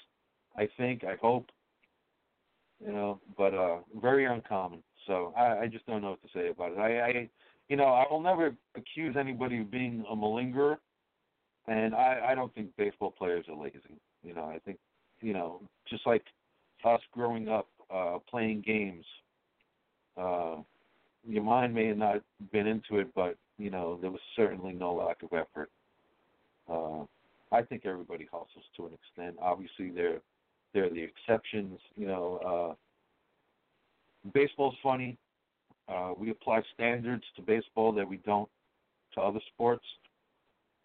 [0.56, 1.46] I think I hope
[2.84, 4.82] you know, but uh, very uncommon.
[5.06, 6.78] So I, I just don't know what to say about it.
[6.78, 7.30] I, I
[7.68, 10.76] you know I will never accuse anybody of being a malingerer,
[11.66, 13.98] and I I don't think baseball players are lazy.
[14.22, 14.78] You know, I think
[15.20, 16.24] you know, just like
[16.84, 19.04] us growing up uh, playing games.
[20.16, 20.56] Uh,
[21.26, 22.16] your mind may have not
[22.52, 25.70] been into it, but you know there was certainly no lack of effort.
[26.70, 27.04] Uh,
[27.52, 29.36] I think everybody hustles to an extent.
[29.40, 30.20] Obviously, they're
[30.72, 31.78] they're the exceptions.
[31.96, 32.76] You know,
[34.24, 35.16] uh, baseball's funny.
[35.88, 38.48] Uh, we apply standards to baseball that we don't
[39.14, 39.84] to other sports.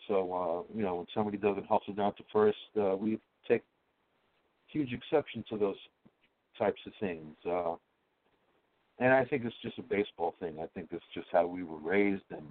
[0.08, 3.64] So uh, you know, when somebody doesn't hustle down to first, uh, we take
[4.68, 5.78] huge exception to those
[6.58, 7.36] types of things.
[7.50, 7.76] Uh,
[9.00, 10.58] and I think it's just a baseball thing.
[10.62, 12.44] I think it's just how we were raised, and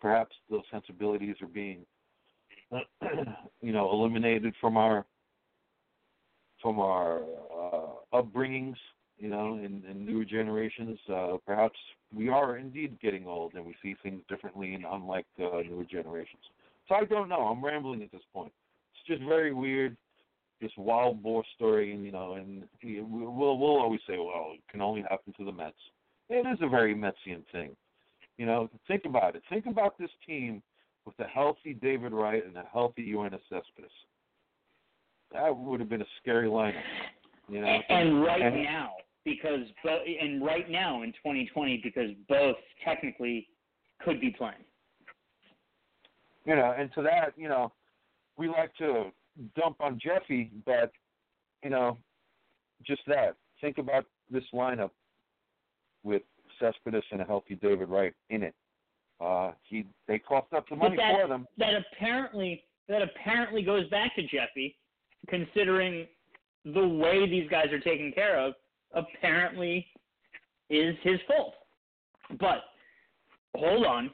[0.00, 1.84] perhaps those sensibilities are being,
[3.60, 5.04] you know, eliminated from our
[6.60, 8.76] from our uh, upbringings.
[9.18, 11.78] you know, in, and newer generations, uh, perhaps
[12.14, 16.42] we are indeed getting old and we see things differently and unlike uh, newer generations.
[16.88, 17.42] So I don't know.
[17.42, 18.52] I'm rambling at this point.
[18.94, 19.96] It's just very weird,
[20.60, 24.80] this wild boar story, and you know, and we'll we'll always say, well, it can
[24.80, 25.76] only happen to the Mets.
[26.28, 27.76] It is a very Metsian thing.
[28.38, 29.42] You know, think about it.
[29.50, 30.62] Think about this team
[31.04, 33.90] with a healthy David Wright and a healthy Yoenis Cespedes.
[35.32, 36.82] That would have been a scary lineup.
[37.48, 38.92] You know, and right and, now,
[39.24, 43.48] because bo- and right now in 2020, because both technically
[44.00, 44.54] could be playing.
[46.44, 47.72] You know, and to that, you know,
[48.36, 49.06] we like to
[49.56, 50.92] dump on Jeffy, but
[51.62, 51.98] you know,
[52.86, 53.36] just that.
[53.60, 54.90] Think about this lineup
[56.02, 56.22] with
[56.58, 58.54] Cespedes and a healthy David Wright in it.
[59.22, 61.46] Uh, he they coughed up the money that, for them.
[61.58, 64.76] That apparently that apparently goes back to Jeffy,
[65.28, 66.06] considering
[66.64, 68.54] the way these guys are taken care of.
[68.94, 69.86] Apparently,
[70.70, 71.54] is his fault.
[72.40, 72.64] But
[73.54, 74.10] hold on,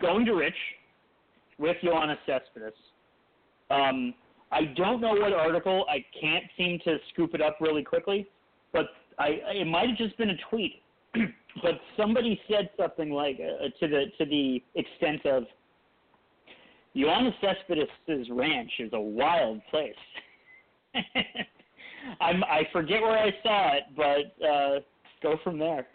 [0.00, 0.54] going to Rich
[1.58, 2.72] with Yoenis Cespedes.
[3.70, 4.14] Um,
[4.50, 5.84] I don't know what article.
[5.90, 8.26] I can't seem to scoop it up really quickly,
[8.72, 8.86] but
[9.18, 10.82] I it might have just been a tweet.
[11.62, 15.44] but somebody said something like uh, to the to the extent of
[16.96, 19.92] Yoenis Cespedes' ranch is a wild place.
[22.20, 24.80] I'm I forget where I saw it, but uh,
[25.22, 25.86] go from there.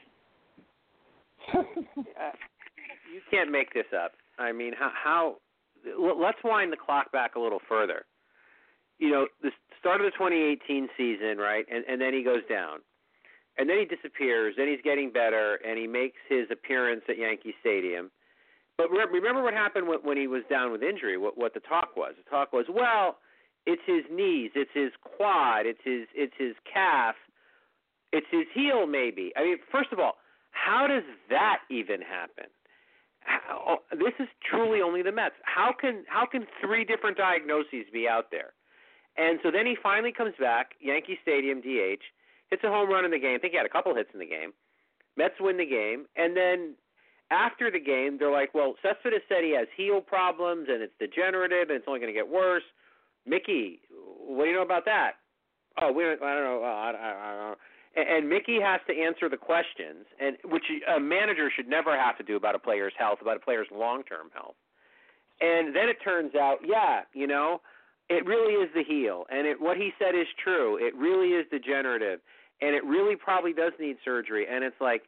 [1.54, 1.62] uh,
[3.14, 4.14] you can't make this up.
[4.40, 5.36] I mean, how, how?
[6.00, 8.06] Let's wind the clock back a little further.
[9.00, 11.66] You know, the start of the 2018 season, right?
[11.72, 12.80] And and then he goes down,
[13.58, 14.56] and then he disappears.
[14.58, 18.12] Then he's getting better, and he makes his appearance at Yankee Stadium.
[18.78, 21.18] But remember what happened when he was down with injury?
[21.18, 22.14] What what the talk was?
[22.18, 23.18] The talk was, well,
[23.66, 27.16] it's his knees, it's his quad, it's his it's his calf,
[28.12, 29.32] it's his heel maybe.
[29.38, 30.14] I mean, first of all,
[30.52, 32.50] how does that even happen?
[33.20, 35.36] How, oh, this is truly only the Mets.
[35.44, 38.54] How can how can three different diagnoses be out there?
[39.18, 42.02] And so then he finally comes back, Yankee Stadium, DH,
[42.54, 43.36] hits a home run in the game.
[43.36, 44.54] I think he had a couple hits in the game.
[45.18, 46.76] Mets win the game, and then
[47.32, 51.70] after the game, they're like, "Well, Cespedes said he has heel problems and it's degenerative
[51.70, 52.64] and it's only going to get worse."
[53.26, 55.14] Mickey, what do you know about that?
[55.82, 56.64] Oh, we don't, I don't know.
[56.64, 57.56] I, I, I don't know.
[57.96, 62.18] And, and Mickey has to answer the questions, and which a manager should never have
[62.18, 64.56] to do about a player's health, about a player's long-term health.
[65.42, 67.62] And then it turns out, yeah, you know,
[68.10, 70.78] it really is the heel, and it, what he said is true.
[70.78, 72.20] It really is degenerative,
[72.62, 74.46] and it really probably does need surgery.
[74.50, 75.04] And it's like,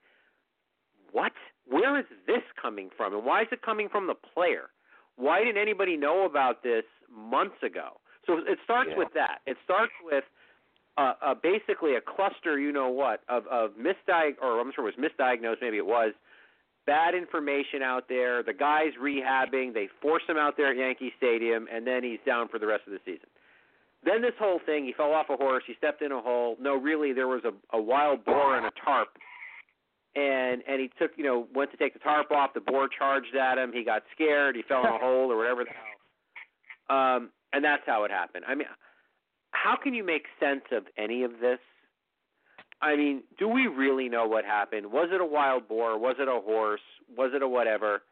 [1.12, 1.32] what?
[1.68, 4.70] Where is this coming from, and why is it coming from the player?
[5.16, 8.00] Why didn't anybody know about this months ago?
[8.28, 8.98] So it starts yeah.
[8.98, 9.40] with that.
[9.48, 10.24] It starts with
[10.98, 14.96] uh, uh, basically a cluster, you know what, of of misdiag or I'm sure it
[14.98, 16.14] was misdiagnosed, maybe it was
[16.86, 18.44] bad information out there.
[18.44, 19.74] The guy's rehabbing.
[19.74, 22.84] They force him out there at Yankee Stadium, and then he's down for the rest
[22.88, 23.28] of the season.
[24.06, 25.64] Then this whole thing, he fell off a horse.
[25.66, 26.56] He stepped in a hole.
[26.60, 29.10] No, really, there was a, a wild boar and a tarp,
[30.16, 32.54] and and he took, you know, went to take the tarp off.
[32.54, 33.72] The boar charged at him.
[33.74, 34.56] He got scared.
[34.56, 36.98] He fell in a hole or whatever the hell.
[36.98, 38.46] Um, and that's how it happened.
[38.48, 38.68] I mean,
[39.52, 41.60] how can you make sense of any of this?
[42.82, 44.92] I mean, do we really know what happened?
[44.92, 45.98] Was it a wild boar?
[45.98, 46.82] Was it a horse?
[47.18, 48.04] Was it a whatever?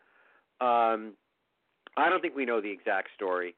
[0.59, 1.13] Um,
[1.95, 3.55] I don't think we know the exact story.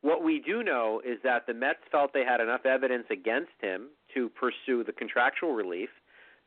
[0.00, 3.88] What we do know is that the Mets felt they had enough evidence against him
[4.14, 5.88] to pursue the contractual relief.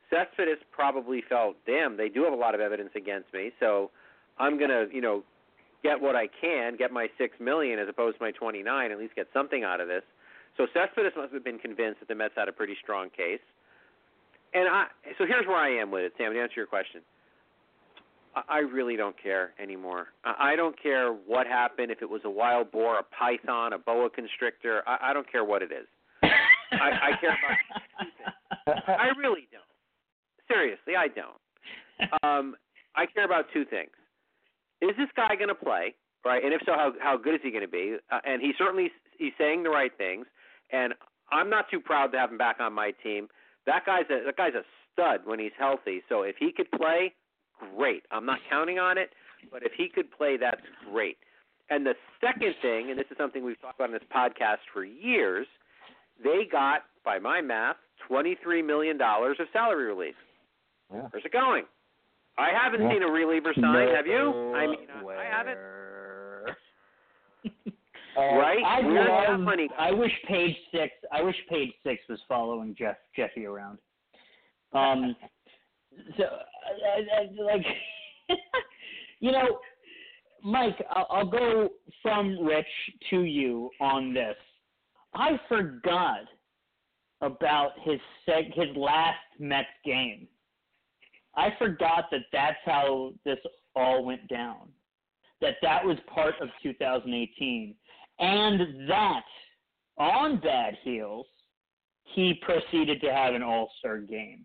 [0.08, 3.90] Cespedes probably felt, damn, they do have a lot of evidence against me, so
[4.38, 5.22] I'm gonna, you know,
[5.82, 8.98] get what I can, get my six million as opposed to my twenty nine, at
[8.98, 10.02] least get something out of this.
[10.56, 13.40] So Cespedes must have been convinced that the Mets had a pretty strong case.
[14.54, 14.86] And I,
[15.16, 16.32] so here's where I am with it, Sam.
[16.34, 17.00] To answer your question,
[18.48, 20.08] I, really don't care anymore.
[20.24, 21.90] I, don't care what happened.
[21.90, 25.44] If it was a wild boar, a python, a boa constrictor, I, I don't care
[25.44, 25.86] what it is.
[26.22, 26.28] I,
[26.72, 27.36] I care
[28.66, 28.88] about.
[28.88, 29.62] I really don't.
[30.48, 32.22] Seriously, I don't.
[32.22, 32.56] Um,
[32.96, 33.90] I care about two things
[34.82, 35.94] is this guy going to play?
[36.24, 37.96] Right, and if so, how how good is he going to be?
[38.10, 40.26] Uh, and he certainly he's saying the right things,
[40.70, 40.94] and
[41.32, 43.26] I'm not too proud to have him back on my team.
[43.66, 44.62] That guy's a that guy's a
[44.92, 46.00] stud when he's healthy.
[46.08, 47.12] So if he could play,
[47.76, 48.02] great.
[48.10, 49.10] I'm not counting on it,
[49.50, 50.60] but if he could play, that's
[50.90, 51.16] great.
[51.70, 54.84] And the second thing, and this is something we've talked about in this podcast for
[54.84, 55.46] years,
[56.22, 57.76] they got, by my math,
[58.10, 60.14] $23 million of salary relief.
[60.92, 61.02] Yeah.
[61.10, 61.64] Where's it going?
[62.38, 62.92] I haven't yeah.
[62.92, 63.72] seen a reliever sign.
[63.72, 64.54] No have you?
[64.54, 64.78] I mean?
[65.08, 65.58] I haven't.
[68.14, 68.62] Uh, right?
[68.62, 69.70] I Where's love, that money?
[69.78, 70.92] I wish Page Six.
[71.10, 73.78] I wish Page Six was following Jeff Jeffy around.
[74.74, 75.16] Um,
[76.18, 76.24] so,
[76.66, 77.66] I, I, like,
[79.20, 79.58] you know,
[80.44, 81.68] Mike, I'll, I'll go
[82.02, 82.66] from Rich
[83.10, 84.36] to you on this.
[85.14, 86.20] I forgot
[87.20, 90.26] about his seg- his last Mets game.
[91.36, 93.38] I forgot that that's how this
[93.76, 94.68] all went down.
[95.40, 97.74] That that was part of 2018,
[98.18, 99.22] and that
[99.98, 101.26] on bad heels,
[102.14, 104.44] he proceeded to have an All Star game.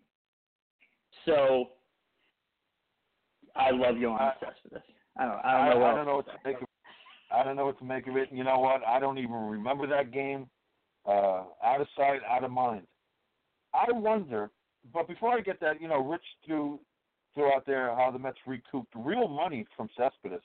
[1.25, 1.69] So
[3.57, 4.83] I love Yoenis Cespedes.
[5.17, 5.45] I don't.
[5.45, 5.85] I don't know.
[5.85, 6.67] I, what don't know what to make of.
[7.31, 8.29] I don't know what to make of it.
[8.31, 8.81] You know what?
[8.85, 10.47] I don't even remember that game.
[11.05, 12.83] Uh, out of sight, out of mind.
[13.73, 14.49] I wonder.
[14.93, 16.79] But before I get that, you know, Rich threw
[17.33, 20.41] threw out there how the Mets recouped real money from Cespedes,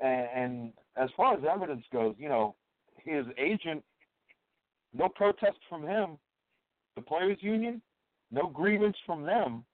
[0.00, 2.54] and, and as far as evidence goes, you know,
[3.04, 3.82] his agent,
[4.94, 6.18] no protest from him.
[6.96, 7.80] The players' union,
[8.32, 9.64] no grievance from them.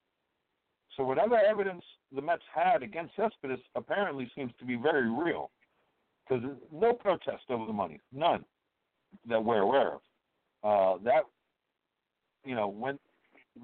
[0.96, 1.82] So whatever evidence
[2.14, 5.50] the Mets had against Cespedes apparently seems to be very real,
[6.28, 8.44] because no protest over the money, none
[9.28, 10.00] that we're aware of.
[10.62, 11.24] Uh, that
[12.44, 13.00] you know went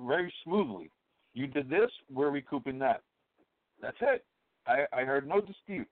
[0.07, 0.91] very smoothly.
[1.35, 3.03] You did this, we're recouping that.
[3.81, 4.25] That's it.
[4.67, 5.89] I, I heard no dispute.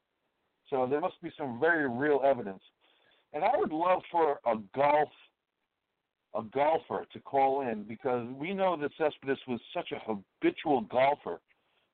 [0.68, 2.62] So there must be some very real evidence.
[3.32, 5.08] And I would love for a golf
[6.34, 11.40] a golfer to call in because we know that Cespedes was such a habitual golfer.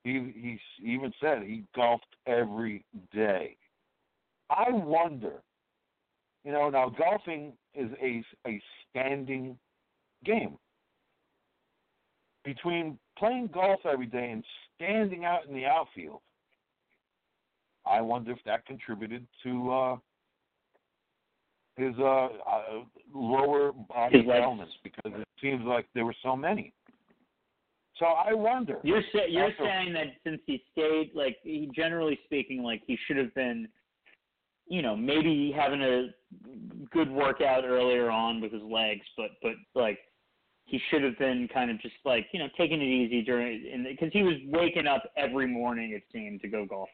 [0.05, 3.57] He he even said he golfed every day.
[4.51, 5.41] I wonder,
[6.43, 9.57] you know, now golfing is a a standing
[10.23, 10.59] game.
[12.43, 14.43] Between playing golf every day and
[14.75, 16.21] standing out in the outfield,
[17.83, 19.97] I wonder if that contributed to uh,
[21.77, 22.29] his uh, uh,
[23.11, 26.73] lower body His ailments because it seems like there were so many.
[27.99, 28.79] So I wonder.
[28.83, 32.97] You're sa- you're After- saying that since he stayed, like he generally speaking, like he
[33.07, 33.69] should have been,
[34.67, 36.09] you know, maybe having a
[36.91, 39.99] good workout earlier on with his legs, but but like
[40.65, 44.11] he should have been kind of just like you know taking it easy during because
[44.11, 46.89] he was waking up every morning it seemed to go golf.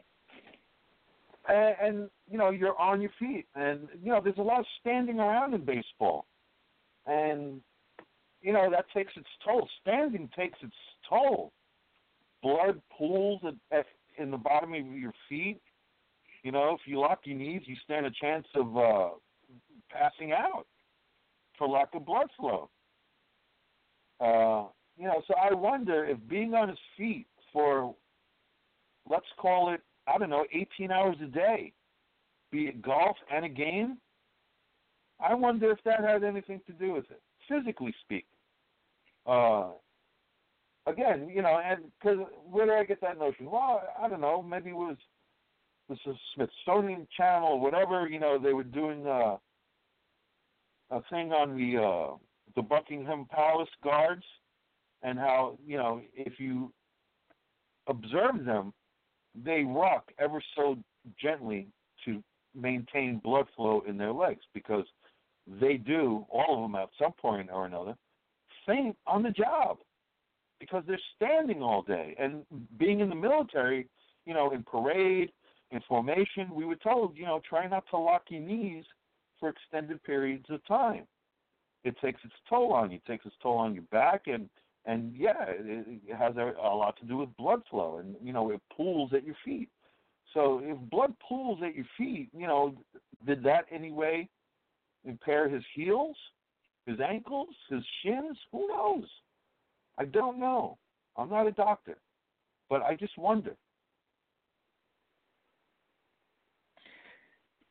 [1.50, 4.66] and, and you know you're on your feet, and you know there's a lot of
[4.82, 6.26] standing around in baseball,
[7.08, 7.62] and
[8.42, 9.68] you know that takes its toll.
[9.82, 10.76] Standing takes its
[11.12, 11.52] toll.
[12.42, 13.86] Blood pools at, at,
[14.18, 15.62] in the bottom of your feet.
[16.44, 19.10] You know, if you lock your knees, you stand a chance of uh,
[19.92, 20.66] passing out
[21.58, 22.70] for lack of blood flow.
[24.20, 27.94] Uh, you know, so I wonder if being on his feet for,
[29.10, 31.74] let's call it, I don't know, 18 hours a day,
[32.52, 33.98] be it golf and a game,
[35.20, 38.26] I wonder if that had anything to do with it, physically speaking.
[39.26, 39.70] Uh,
[40.86, 42.20] again, you know, and because
[42.50, 43.50] where did I get that notion?
[43.50, 44.42] Well, I don't know.
[44.42, 44.98] Maybe it was
[45.90, 48.08] is Smithsonian Channel or whatever.
[48.08, 49.38] You know, they were doing uh,
[50.90, 52.16] a thing on the uh,
[52.56, 54.24] the Buckingham Palace guards
[55.04, 56.72] and how you know if you
[57.88, 58.74] observe them,
[59.44, 60.78] they rock ever so
[61.22, 61.68] gently
[62.06, 62.24] to
[62.56, 64.86] maintain blood flow in their legs because
[65.60, 67.96] they do all of them at some point or another
[68.66, 69.78] faint on the job
[70.62, 72.16] because they're standing all day.
[72.18, 72.46] And
[72.78, 73.90] being in the military
[74.26, 75.32] you know in parade
[75.72, 78.86] in formation we were told you know try not to lock your knees
[79.40, 81.06] for extended periods of time.
[81.84, 82.98] It takes its toll on you.
[82.98, 84.28] It takes its toll on your back.
[84.28, 84.48] And
[84.86, 88.32] and yeah it, it has a, a lot to do with blood flow and you
[88.32, 89.70] know it pools at your feet.
[90.34, 92.76] So if blood pools at your feet you know
[93.26, 94.30] did that anyway
[95.04, 96.16] impair his heels
[96.86, 98.38] his ankles his shins?
[98.52, 99.06] Who knows
[100.02, 100.78] i don't know
[101.18, 101.98] i'm not a doctor
[102.70, 103.56] but i just wonder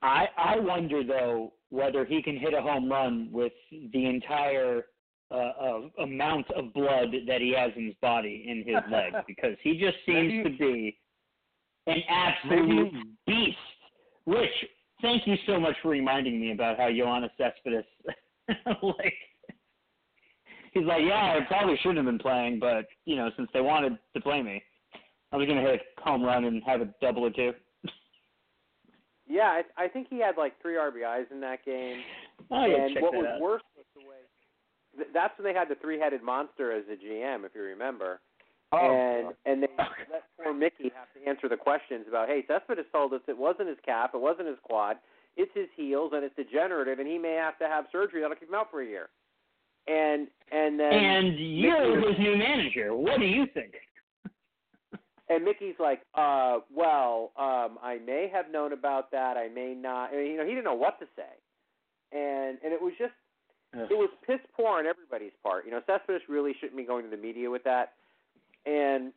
[0.02, 4.84] I I wonder though whether he can hit a home run with the entire
[5.30, 9.56] uh, uh, amount of blood that he has in his body in his legs because
[9.62, 10.98] he just seems to be
[11.86, 12.92] an absolute
[13.26, 13.56] beast.
[14.26, 14.50] Rich,
[15.02, 17.84] thank you so much for reminding me about how Yoenis Cespedes
[18.82, 19.14] like
[20.72, 23.98] he's like, yeah, I probably shouldn't have been playing, but you know, since they wanted
[24.14, 24.62] to play me,
[25.32, 27.52] I was gonna hit a home run and have a double or two.
[29.28, 32.00] Yeah, I, I think he had like three RBIs in that game.
[32.50, 33.40] Oh yeah, and what was out.
[33.40, 34.16] worse was the way
[34.96, 38.20] th- that's when they had the three-headed monster as the GM, if you remember.
[38.72, 38.78] Oh.
[38.78, 39.72] And and they
[40.10, 43.68] let poor Mickey have to answer the questions about, hey, Cespedes told us it wasn't
[43.68, 44.96] his calf, it wasn't his quad,
[45.36, 48.48] it's his heels, and it's degenerative, and he may have to have surgery that'll keep
[48.48, 49.08] him out for a year.
[49.90, 52.94] And and then And you're Mickey- his new manager.
[52.94, 53.74] What do you think?
[55.28, 59.36] and Mickey's like, uh, well, um, I may have known about that.
[59.36, 60.12] I may not.
[60.12, 61.32] And, you know, he didn't know what to say,
[62.12, 63.12] and and it was just
[63.92, 65.64] it was piss poor on everybody's part.
[65.64, 67.92] You know, Cespedes really shouldn't be going to the media with that,
[68.66, 69.12] and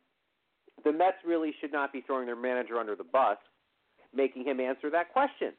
[0.84, 3.38] the Mets really should not be throwing their manager under the bus,
[4.14, 5.52] making him answer that question.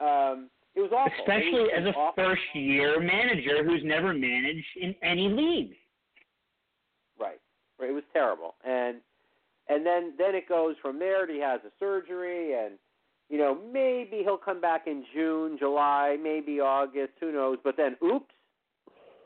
[0.00, 1.12] Um, it was awful.
[1.20, 2.24] Especially It as a awful.
[2.24, 5.74] first year manager who's never managed in any league.
[7.18, 7.40] Right.
[7.78, 7.90] Right.
[7.90, 8.54] It was terrible.
[8.64, 8.96] And
[9.68, 11.26] and then then it goes from there.
[11.30, 12.74] He has a surgery, and
[13.30, 17.12] you know maybe he'll come back in June, July, maybe August.
[17.20, 17.58] Who knows?
[17.64, 18.26] But then, oops.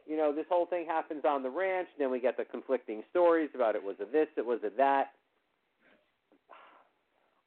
[0.06, 3.02] You know, this whole thing happens on the ranch, and then we get the conflicting
[3.10, 5.08] stories about it was a this, it was a that.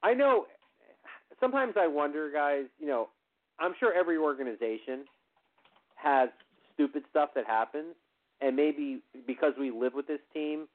[0.04, 0.46] I know.
[1.40, 2.66] Sometimes I wonder, guys.
[2.80, 3.10] You know,
[3.62, 5.06] I'm sure every organization
[5.96, 6.30] has
[6.74, 7.96] stupid stuff that happens,
[8.42, 10.68] and maybe because we live with this team,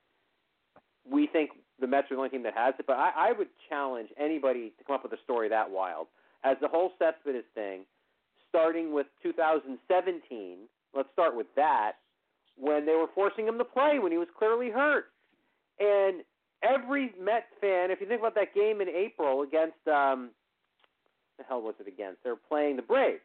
[1.11, 2.87] we think the Mets are the only team that has it.
[2.87, 6.07] But I, I would challenge anybody to come up with a story that wild.
[6.45, 7.83] As the whole Cespedes thing,
[8.49, 10.57] starting with 2017,
[10.95, 11.93] let's start with that,
[12.57, 15.07] when they were forcing him to play when he was clearly hurt.
[15.79, 16.23] And
[16.63, 20.31] every Met fan, if you think about that game in April against, um,
[21.39, 22.23] the hell was it against?
[22.23, 23.21] They're playing the Braves.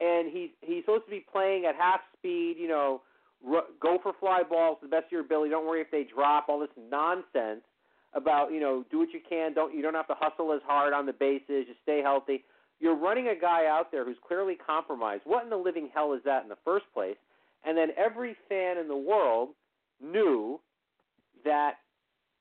[0.00, 3.02] And he's he's supposed to be playing at half speed, you know,
[3.44, 5.50] ru- go for fly balls to the best of your ability.
[5.50, 6.46] Don't worry if they drop.
[6.48, 7.62] All this nonsense
[8.12, 9.54] about you know do what you can.
[9.54, 11.66] Don't you don't have to hustle as hard on the bases.
[11.68, 12.44] Just stay healthy.
[12.80, 15.22] You're running a guy out there who's clearly compromised.
[15.24, 17.16] What in the living hell is that in the first place?
[17.64, 19.50] And then every fan in the world
[20.02, 20.60] knew
[21.44, 21.74] that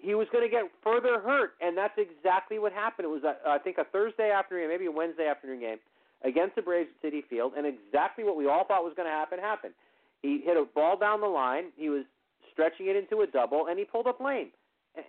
[0.03, 3.05] he was going to get further hurt, and that's exactly what happened.
[3.05, 5.77] It was, a, I think, a Thursday afternoon, maybe a Wednesday afternoon game
[6.23, 9.15] against the Braves at Citi Field, and exactly what we all thought was going to
[9.15, 9.73] happen happened.
[10.21, 11.71] He hit a ball down the line.
[11.77, 12.03] He was
[12.51, 14.19] stretching it into a double, and he pulled up.
[14.19, 14.49] And,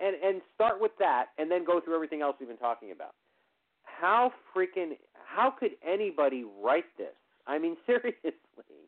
[0.00, 3.14] and and start with that, and then go through everything else we've been talking about.
[3.82, 7.14] How freaking how could anybody write this?
[7.46, 8.32] I mean, seriously,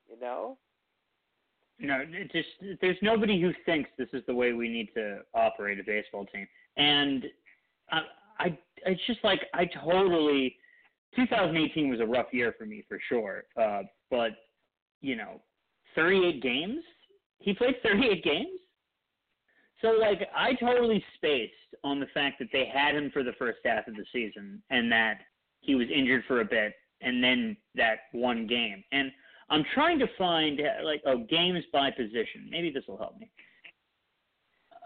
[0.08, 0.56] you know?
[1.78, 2.02] No,
[2.32, 2.48] just
[2.80, 6.46] there's nobody who thinks this is the way we need to operate a baseball team,
[6.76, 7.24] and
[7.90, 8.00] I,
[8.38, 10.56] I it's just like I totally.
[11.14, 14.32] 2018 was a rough year for me for sure, uh, but
[15.00, 15.40] you know,
[15.94, 16.82] 38 games.
[17.38, 18.60] He played 38 games.
[19.82, 21.52] So like I totally spaced
[21.84, 24.90] on the fact that they had him for the first half of the season and
[24.90, 25.18] that
[25.60, 28.82] he was injured for a bit and then that one game.
[28.92, 29.10] And
[29.48, 32.48] I'm trying to find uh, like oh games by position.
[32.50, 33.30] Maybe this will help me.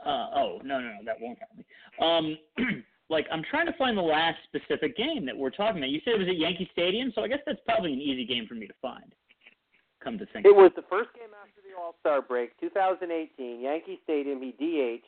[0.05, 1.65] Uh, oh no no no that won't help me.
[2.01, 5.91] Um, like I'm trying to find the last specific game that we're talking about.
[5.91, 8.47] You said it was at Yankee Stadium, so I guess that's probably an easy game
[8.47, 9.15] for me to find.
[10.03, 14.01] Come to think, It was the first game after the All Star break, 2018, Yankee
[14.05, 14.41] Stadium.
[14.41, 15.05] He DH'd.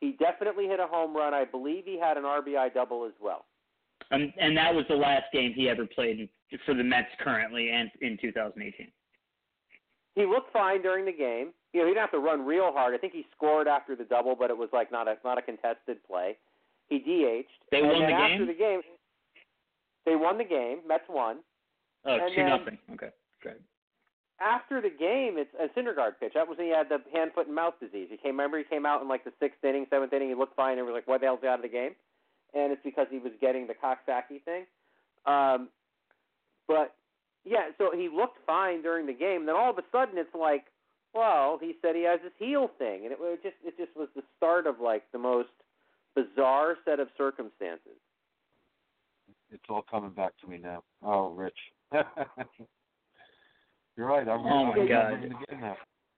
[0.00, 1.32] He definitely hit a home run.
[1.32, 3.44] I believe he had an RBI double as well.
[4.10, 6.28] um, and that was the last game he ever played
[6.64, 8.88] for the Mets currently and in 2018.
[10.14, 11.52] He looked fine during the game.
[11.72, 12.94] You know, he didn't have to run real hard.
[12.94, 15.42] I think he scored after the double, but it was like not a not a
[15.42, 16.36] contested play.
[16.88, 17.46] He DH'd.
[17.70, 18.46] They and won the after game?
[18.46, 18.80] the game,
[20.06, 20.78] they won the game.
[20.88, 21.38] Mets won.
[22.06, 22.78] Oh, And two then- nothing.
[22.94, 23.10] Okay,
[23.42, 23.56] great.
[24.40, 26.32] After the game, it's a Syndergaard pitch.
[26.34, 28.08] That was when he had the hand, foot, and mouth disease.
[28.10, 28.32] He came.
[28.32, 30.28] Remember, he came out in like the sixth inning, seventh inning.
[30.28, 30.76] He looked fine.
[30.78, 31.94] and was like, "Why the hell's he out of the game?"
[32.54, 34.64] And it's because he was getting the Coxsackie thing.
[35.26, 35.68] Um,
[36.68, 36.94] but
[37.44, 39.46] yeah, so he looked fine during the game.
[39.46, 40.64] Then all of a sudden, it's like,
[41.14, 44.08] well, he said he has this heel thing, and it was just it just was
[44.16, 45.48] the start of like the most
[46.14, 47.96] bizarre set of circumstances.
[49.52, 50.82] It's all coming back to me now.
[51.04, 51.56] Oh, Rich.
[53.96, 54.28] You're right.
[54.28, 55.12] I'm, Oh, I'm my God.
[55.12, 55.76] remembering the game now.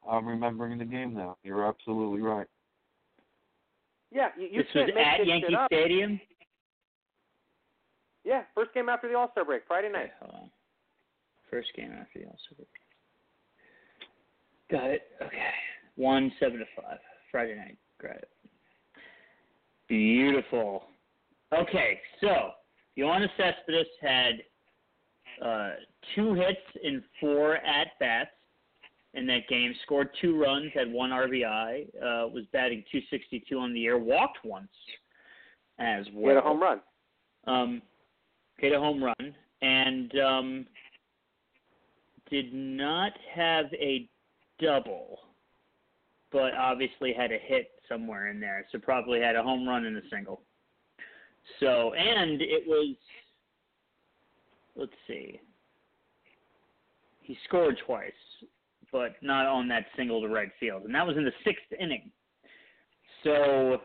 [0.08, 1.36] I'm remembering the game now.
[1.42, 2.46] You're absolutely right.
[4.10, 5.68] Yeah, you, you this was can't make at Yankee shit up.
[5.70, 6.20] Stadium.
[8.28, 10.10] Yeah, first game after the All Star break, Friday Okay, night.
[10.20, 10.50] hold on.
[11.50, 12.68] First game after the All Star break.
[14.70, 15.02] Got it.
[15.22, 15.48] Okay.
[15.96, 16.98] One seven to five.
[17.32, 17.78] Friday night.
[18.02, 18.28] Got it.
[19.88, 20.84] Beautiful.
[21.58, 22.50] Okay, so
[22.98, 24.34] Yoenis Cespedes had
[25.42, 25.70] uh,
[26.14, 28.28] two hits in four at bats
[29.14, 29.72] in that game.
[29.84, 31.86] Scored two runs, had one RBI.
[31.96, 33.96] Uh, was batting 262 on the year.
[33.96, 34.68] Walked once
[35.78, 36.34] as well.
[36.34, 36.80] Had a home run.
[37.46, 37.80] Um,
[38.58, 40.66] hit a home run and um,
[42.30, 44.08] did not have a
[44.60, 45.18] double,
[46.30, 48.66] but obviously had a hit somewhere in there.
[48.70, 50.42] So probably had a home run and a single.
[51.60, 52.94] So and it was,
[54.76, 55.40] let's see,
[57.22, 58.12] he scored twice,
[58.92, 62.10] but not on that single to right field, and that was in the sixth inning.
[63.24, 63.78] So,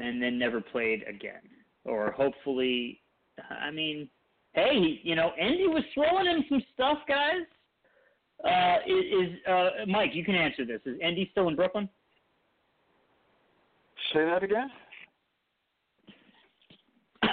[0.00, 1.42] and then never played again,
[1.86, 3.00] or hopefully,
[3.50, 4.08] I mean,
[4.52, 7.42] hey, you know, Endy was throwing him some stuff, guys.
[8.44, 10.10] Uh, is uh, Mike?
[10.12, 10.80] You can answer this.
[10.84, 11.88] Is Endy still in Brooklyn?
[14.12, 14.70] Say that again.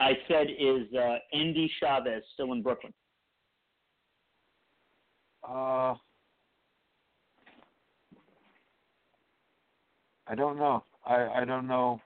[0.00, 2.92] I said, is uh, Endy Chavez still in Brooklyn?
[5.48, 5.94] Uh,
[10.26, 10.84] I don't know.
[11.06, 12.00] I I don't know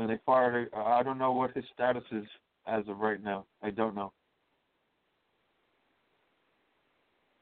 [0.00, 0.70] when they fired.
[0.74, 2.24] I don't know what his status is
[2.66, 3.44] as of right now.
[3.62, 4.12] I don't know.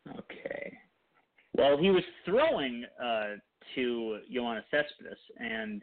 [0.08, 0.76] Okay.
[1.54, 3.34] Well, he was throwing uh,
[3.74, 5.82] to Yoenis Cespedes, and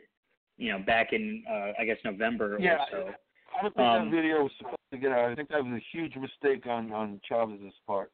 [0.57, 3.09] you know, back in uh, I guess November Yeah, or so.
[3.57, 5.32] I don't think Um, that video was supposed to get out.
[5.32, 8.11] I think that was a huge mistake on on Chavez's part.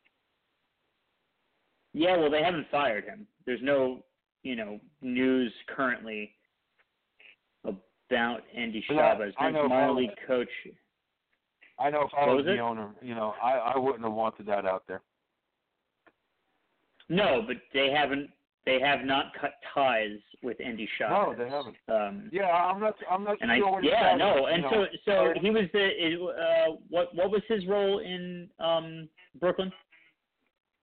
[1.94, 3.28] Yeah, well, they haven't fired him.
[3.46, 4.04] There's no,
[4.44, 6.34] you know, news currently
[8.12, 9.34] about Endy But I- Chavez.
[9.38, 10.50] I know minor league coach.
[11.80, 12.60] I know if I was was the it?
[12.60, 15.02] owner, you know, I I wouldn't have wanted that out there.
[17.10, 18.30] No, but they haven't.
[18.66, 21.38] They have not cut ties with Endy No, Chavez.
[21.40, 21.76] they haven't.
[21.88, 22.96] Um, Yeah, I'm not.
[23.10, 24.86] I'm not and I sure what yeah no, and so know.
[25.06, 25.88] so he was the
[26.30, 29.10] uh what what was his role in um
[29.40, 29.72] Brooklyn?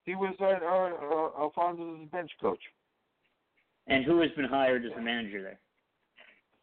[0.04, 2.62] he was uh, uh, uh, Alfonzo's bench coach.
[3.88, 5.58] And who has been hired as the manager there?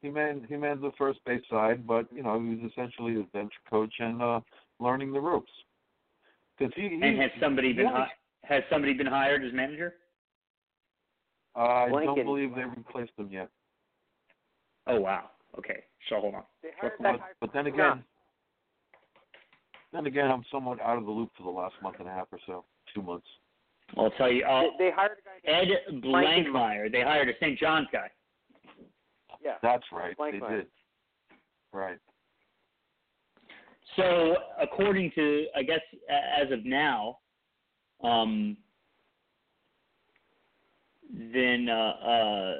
[0.05, 3.25] He manned he manned the first base side, but you know he was essentially his
[3.33, 4.39] bench coach and uh,
[4.79, 5.51] learning the ropes.
[6.55, 8.11] Because he, he And has somebody been hi-
[8.43, 9.95] has somebody been hired as manager?
[11.55, 12.05] uh, I Blanken.
[12.05, 13.49] don't believe they replaced him yet.
[14.85, 15.31] Oh wow.
[15.57, 16.43] Okay, so hold on.
[16.61, 17.19] They hired Brooklyn.
[17.19, 18.03] that But, but then from again,
[19.91, 22.27] then again, I'm somewhat out of the loop for the last month and a half
[22.31, 23.25] or so, two months.
[23.97, 24.43] I'll tell you.
[24.43, 26.91] I'll, They, they hired a guy Ed Blankmeyer.
[26.91, 27.57] They hired a St.
[27.57, 28.11] John's guy.
[29.45, 29.53] Yeah.
[29.61, 30.49] That's right, Blankmeyer.
[30.49, 30.67] they did.
[31.71, 31.97] Right.
[33.95, 37.19] So according to I guess as of now,
[38.03, 38.57] um,
[41.13, 42.53] then uh, uh,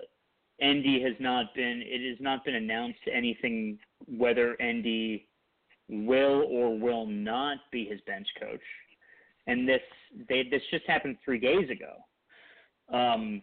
[0.62, 1.82] Endy has not been.
[1.86, 5.28] It has not been announced anything whether Endy
[5.90, 8.62] will or will not be his bench coach.
[9.48, 9.82] And this
[10.30, 12.98] they this just happened three days ago.
[12.98, 13.42] Um,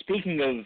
[0.00, 0.64] speaking of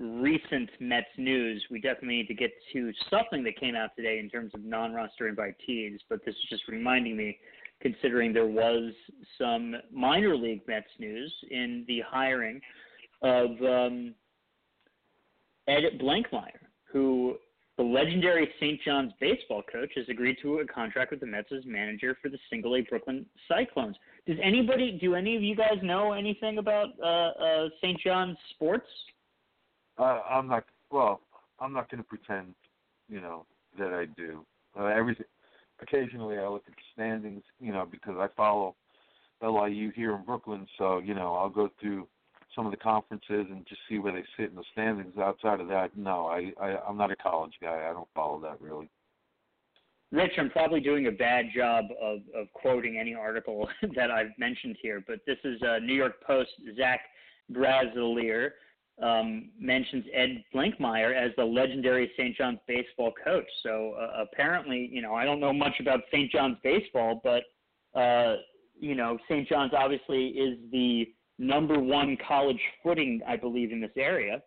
[0.00, 4.30] recent Mets news, we definitely need to get to something that came out today in
[4.30, 5.98] terms of non-roster invitees.
[6.08, 7.38] But this is just reminding me,
[7.80, 8.92] considering there was
[9.38, 12.60] some minor league Mets news in the hiring
[13.22, 14.14] of um,
[15.66, 16.58] Ed Blankmeyer,
[16.92, 17.36] who
[17.76, 18.80] the legendary St.
[18.84, 22.38] John's baseball coach has agreed to a contract with the Mets as manager for the
[22.50, 23.96] Single A Brooklyn Cyclones.
[24.26, 27.98] Does anybody, do any of you guys know anything about uh, uh, St.
[28.00, 28.86] John's sports?
[29.98, 30.64] Uh, I'm not.
[30.90, 31.20] Well,
[31.60, 32.54] I'm not going to pretend,
[33.08, 33.44] you know,
[33.78, 34.44] that I do.
[34.78, 35.26] Uh, everything.
[35.80, 38.74] Occasionally, I look at the standings, you know, because I follow
[39.42, 40.66] LIU here in Brooklyn.
[40.76, 42.06] So, you know, I'll go through
[42.54, 45.16] some of the conferences and just see where they sit in the standings.
[45.18, 47.86] Outside of that, no, I, I I'm not a college guy.
[47.88, 48.90] I don't follow that really.
[50.10, 54.76] Rich, I'm probably doing a bad job of, of quoting any article that I've mentioned
[54.80, 56.50] here, but this is uh, New York Post.
[56.76, 57.00] Zach
[57.52, 58.50] Braziller
[59.02, 62.36] um, mentions Ed Blankmeyer as the legendary St.
[62.36, 63.46] John's baseball coach.
[63.62, 66.30] So uh, apparently, you know, I don't know much about St.
[66.30, 67.42] John's baseball, but
[67.98, 68.36] uh,
[68.78, 69.48] you know, St.
[69.48, 71.06] John's obviously is the
[71.38, 74.42] number one college footing, I believe, in this area,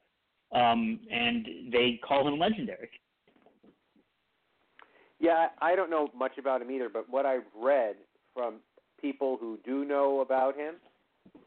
[0.53, 2.89] um, and they call him legendary.
[5.19, 7.95] Yeah, I don't know much about him either, but what I've read
[8.33, 8.55] from
[8.99, 10.75] people who do know about him,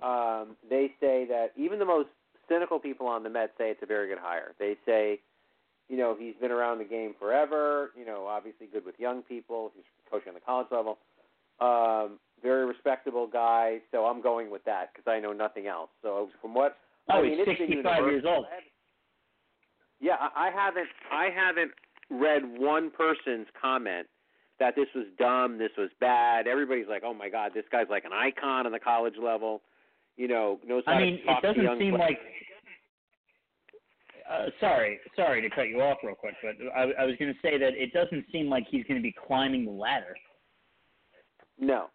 [0.02, 2.09] um, they say that even the most
[2.49, 4.55] cynical people on the Mets say it's a very good hire.
[4.59, 5.20] They say,
[5.88, 7.90] you know, he's been around the game forever.
[7.99, 9.72] You know, obviously good with young people.
[9.74, 10.99] He's coaching on the college level.
[11.61, 13.78] Um, very respectable guy.
[13.90, 15.90] So I'm going with that because I know nothing else.
[16.03, 16.76] So from what
[17.11, 18.47] Oh, I mean, he's 65 years old.
[20.01, 20.88] Yeah, I I haven't.
[21.12, 21.72] I haven't
[22.11, 24.07] read one person's comment
[24.59, 26.47] that this was dumb, this was bad.
[26.47, 29.62] Everybody's like, "Oh my God, this guy's like an icon on the college level."
[30.16, 32.10] You know, knows how I mean, to talk it to young doesn't seem players.
[32.10, 32.18] like.
[34.30, 37.38] Uh, sorry, sorry to cut you off real quick, but I, I was going to
[37.42, 40.14] say that it doesn't seem like he's going to be climbing the ladder.
[41.58, 41.88] No.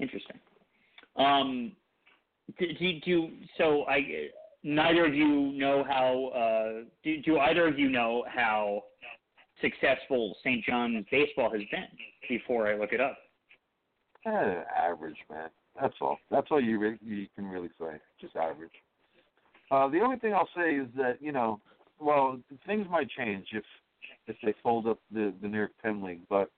[0.00, 0.36] Interesting.
[1.16, 1.72] Um,
[2.58, 3.84] do, do, do so?
[3.86, 4.28] I
[4.64, 6.26] neither of you know how.
[6.34, 8.82] Uh, do, do either of you know how
[9.60, 10.64] successful St.
[10.64, 11.86] John's baseball has been
[12.28, 13.16] before I look it up.
[14.26, 15.48] Eh, average, man.
[15.80, 16.18] That's all.
[16.30, 17.98] That's all you re- you can really say.
[18.20, 18.70] Just average.
[19.70, 21.60] Uh, the only thing I'll say is that you know,
[21.98, 23.64] well, things might change if
[24.26, 26.22] if they fold up the the New York Penn League.
[26.28, 26.50] But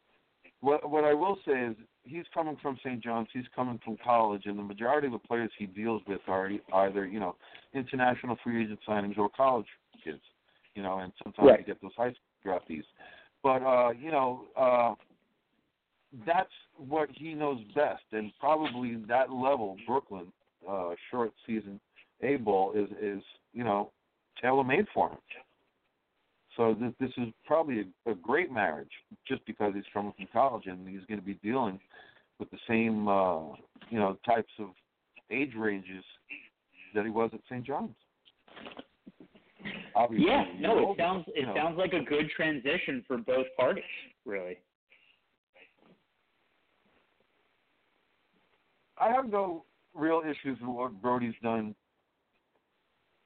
[0.60, 3.02] what what I will say is he's coming from St.
[3.02, 3.28] John's.
[3.32, 7.06] He's coming from college, and the majority of the players he deals with are either
[7.06, 7.36] you know
[7.74, 9.66] international free agent signings or college
[10.04, 10.20] kids.
[10.74, 11.60] You know, and sometimes Right.
[11.60, 12.84] you get those high school draftees.
[13.42, 14.94] But uh, you know, uh,
[16.26, 20.32] that's what he knows best, and probably that level, Brooklyn,
[20.68, 21.80] uh, short season
[22.22, 23.92] A ball is is you know
[24.40, 25.18] tailor made for him.
[26.56, 28.90] So this this is probably a, a great marriage,
[29.26, 31.78] just because he's coming from college and he's going to be dealing
[32.38, 33.48] with the same uh,
[33.90, 34.68] you know types of
[35.30, 36.04] age ranges
[36.94, 37.64] that he was at St.
[37.64, 37.94] John's.
[39.94, 41.54] Obviously, Yeah, no, it sounds it know.
[41.54, 43.84] sounds like a good transition for both parties,
[44.24, 44.58] really.
[48.98, 51.74] I have no real issues with what Brodie's done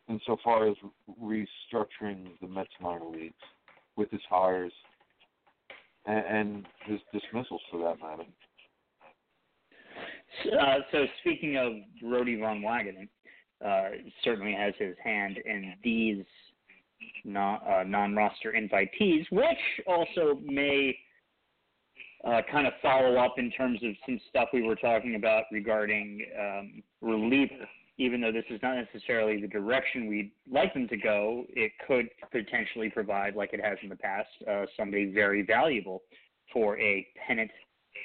[0.08, 0.76] insofar as
[1.22, 3.34] restructuring the Mets minor leagues
[3.96, 4.72] with his hires
[6.06, 8.28] and, and his dismissals, for that matter.
[10.58, 13.08] Uh, so speaking of Brodie Van Wagenen,
[13.64, 16.24] uh, certainly has his hand in these
[17.24, 20.96] non, uh, non-roster invitees, which also may
[22.26, 26.24] uh, kind of follow up in terms of some stuff we were talking about regarding
[26.38, 27.66] um, reliever.
[27.98, 32.08] Even though this is not necessarily the direction we'd like them to go, it could
[32.32, 36.02] potentially provide, like it has in the past, uh, somebody very valuable
[36.50, 37.50] for a pennant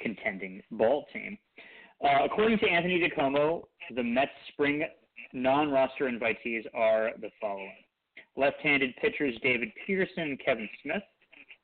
[0.02, 1.38] contending ball team.
[2.04, 3.62] Uh, according to Anthony DiComo,
[3.94, 4.84] the Mets spring
[5.32, 7.72] non-roster invitees are the following:
[8.36, 11.02] left-handed pitchers David Peterson, Kevin Smith,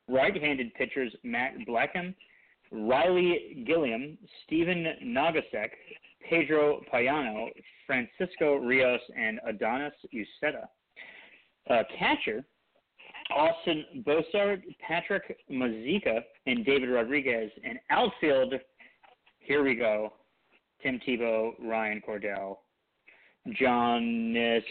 [0.07, 2.15] right-handed pitchers Matt Blackham,
[2.73, 5.69] Ryley Gilliam, Stephen Nogosek,
[6.29, 7.49] Pedro Payano,
[7.85, 10.65] Francisco Rios, and Adonis Uceta.
[11.69, 12.43] Uh, catcher
[13.31, 17.51] Austin Bossart, Patrick Mazeika, and David Rodriguez.
[17.63, 18.53] And outfield,
[19.39, 20.13] here we go.
[20.81, 22.57] Tim Tebow, Ryan Cordell,
[23.59, 24.61] John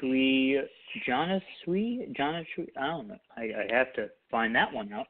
[0.00, 0.60] Shui,
[1.06, 2.68] John Shui, John Shui.
[2.78, 3.18] I don't know.
[3.36, 5.06] I, I have to find that one out.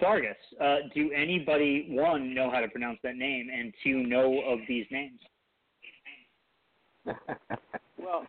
[0.00, 0.36] Fargas.
[0.60, 4.86] Uh, do anybody one know how to pronounce that name, and two know of these
[4.90, 5.20] names?
[8.02, 8.26] Well,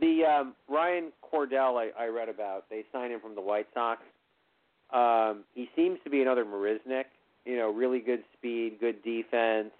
[0.00, 4.02] the um, Ryan Cordell I, I read about, they signed him from the White Sox.
[4.92, 7.04] Um, he seems to be another Marisnick.
[7.44, 9.72] You know, really good speed, good defense,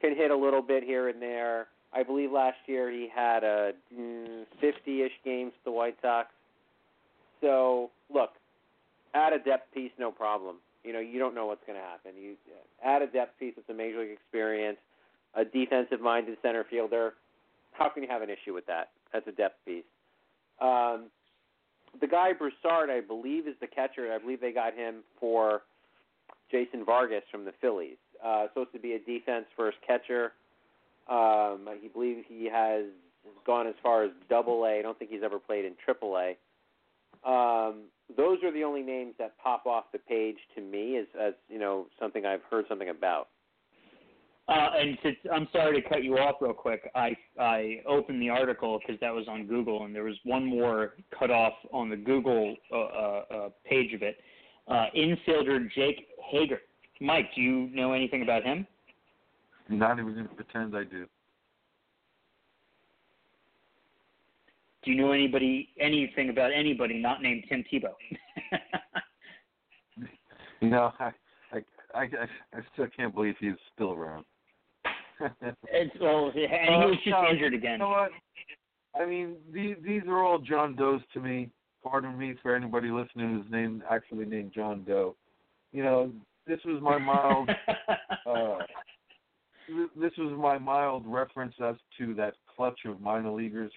[0.00, 1.68] can hit a little bit here and there.
[1.92, 6.28] I believe last year he had a mm, 50-ish games with the White Sox.
[7.40, 8.30] So, look,
[9.14, 10.56] add a depth piece, no problem.
[10.84, 12.12] You know, you don't know what's going to happen.
[12.20, 12.34] You
[12.84, 14.78] add a depth piece with some major league experience,
[15.34, 17.14] a defensive-minded center fielder.
[17.72, 18.90] How can you have an issue with that?
[19.12, 19.84] That's a depth piece.
[20.60, 21.06] Um,
[22.00, 24.12] the guy Broussard, I believe, is the catcher.
[24.12, 25.62] I believe they got him for
[26.50, 27.96] Jason Vargas from the Phillies.
[28.24, 30.32] Uh, supposed to be a defense first catcher.
[31.08, 32.84] Um, he believes he has
[33.46, 34.78] gone as far as Double A.
[34.78, 36.36] I don't think he's ever played in Triple A.
[37.24, 37.84] Um,
[38.16, 41.58] those are the only names that pop off the page to me as, as you
[41.58, 43.28] know something I've heard something about.
[44.48, 46.90] Uh, and to, I'm sorry to cut you off real quick.
[46.94, 50.94] I I opened the article because that was on Google, and there was one more
[51.16, 54.18] cut off on the Google uh, uh, uh, page of it.
[54.66, 56.60] Uh, infielder Jake Hager.
[57.00, 58.66] Mike, do you know anything about him?
[59.68, 61.06] Not even going to pretend I do.
[64.82, 67.92] Do you know anybody anything about anybody not named Tim Tebow?
[70.62, 71.12] Know, I,
[71.52, 71.62] I,
[71.94, 72.04] I,
[72.52, 74.24] I still can't believe he's still around.
[75.20, 77.72] it's, well, and he was just Uh, no, injured again.
[77.72, 78.10] You know what?
[79.00, 81.50] I mean, these these are all John Does to me.
[81.82, 85.16] Pardon me for anybody listening who's named actually named John Doe.
[85.72, 86.12] You know,
[86.46, 87.48] this was my mild.
[88.26, 88.58] uh,
[89.96, 93.72] this was my mild reference as to that clutch of minor leaguers,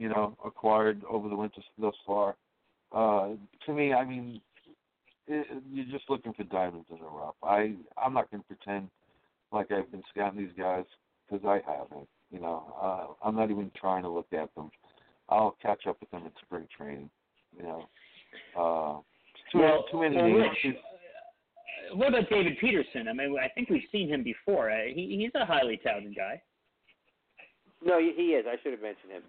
[0.00, 2.34] you know, acquired over the winter thus far.
[2.90, 3.34] Uh,
[3.66, 4.40] to me, I mean,
[5.28, 7.34] it, you're just looking for diamonds in the rough.
[7.42, 8.88] I I'm not going to pretend
[9.52, 10.84] like I've been scouting these guys
[11.28, 12.08] because I haven't.
[12.32, 14.70] You know, uh, I'm not even trying to look at them.
[15.28, 17.10] I'll catch up with them in spring training.
[17.56, 17.84] You know,
[18.56, 19.00] uh,
[19.52, 20.56] too, well, too many well, names.
[20.64, 20.76] Rich,
[21.92, 23.06] uh, what about David Peterson?
[23.06, 24.70] I mean, I think we've seen him before.
[24.70, 26.40] Uh, he, he's a highly touted guy.
[27.84, 28.46] No, he he is.
[28.48, 29.22] I should have mentioned him.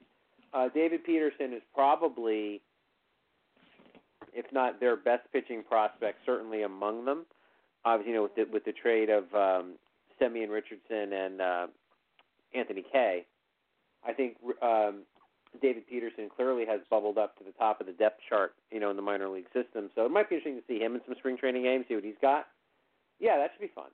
[0.54, 2.62] Uh, David Peterson is probably
[4.34, 7.26] if not their best pitching prospect, certainly among them.
[7.84, 9.74] Obviously, you know, with the, with the trade of um,
[10.20, 11.68] Simeon Richardson and uh,
[12.54, 13.26] Anthony Kay,
[14.06, 15.02] I think um,
[15.62, 18.90] David Peterson clearly has bubbled up to the top of the depth chart, you know,
[18.90, 19.90] in the minor league system.
[19.96, 22.04] So it might be interesting to see him in some spring training games, see what
[22.04, 22.48] he's got.
[23.20, 23.90] Yeah, that should be fun.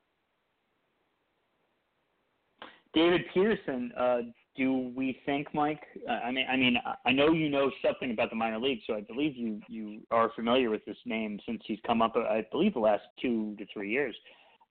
[2.94, 4.18] David Peterson, uh,
[4.58, 5.84] do we think, Mike?
[6.08, 8.96] Uh, I mean, I mean, I know you know something about the minor league, so
[8.96, 12.16] I believe you you are familiar with this name since he's come up.
[12.16, 14.16] I believe the last two to three years.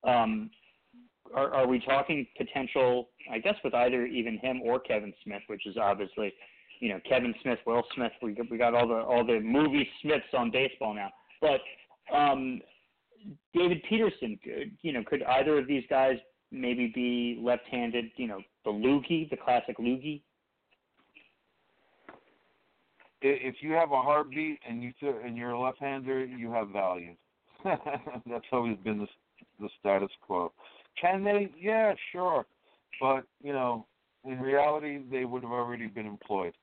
[0.05, 0.51] Um,
[1.34, 3.09] are, are we talking potential?
[3.30, 6.32] I guess with either even him or Kevin Smith, which is obviously,
[6.80, 8.12] you know, Kevin Smith, Will Smith.
[8.22, 11.11] We we got all the all the movie Smiths on baseball now,
[11.41, 11.61] but
[12.14, 12.61] um,
[13.55, 14.39] David Peterson,
[14.82, 16.16] you know, could either of these guys
[16.57, 18.07] maybe be left-handed?
[18.16, 20.22] You know, the loogie, the classic loogie.
[23.22, 24.92] If you have a heartbeat and you
[25.24, 27.14] and you're a left-hander, you have value.
[27.64, 29.07] That's always been the
[29.61, 30.52] the status quo.
[31.00, 31.50] Can they?
[31.59, 32.46] Yeah, sure.
[33.00, 33.86] But, you know,
[34.24, 36.54] in reality, they would have already been employed.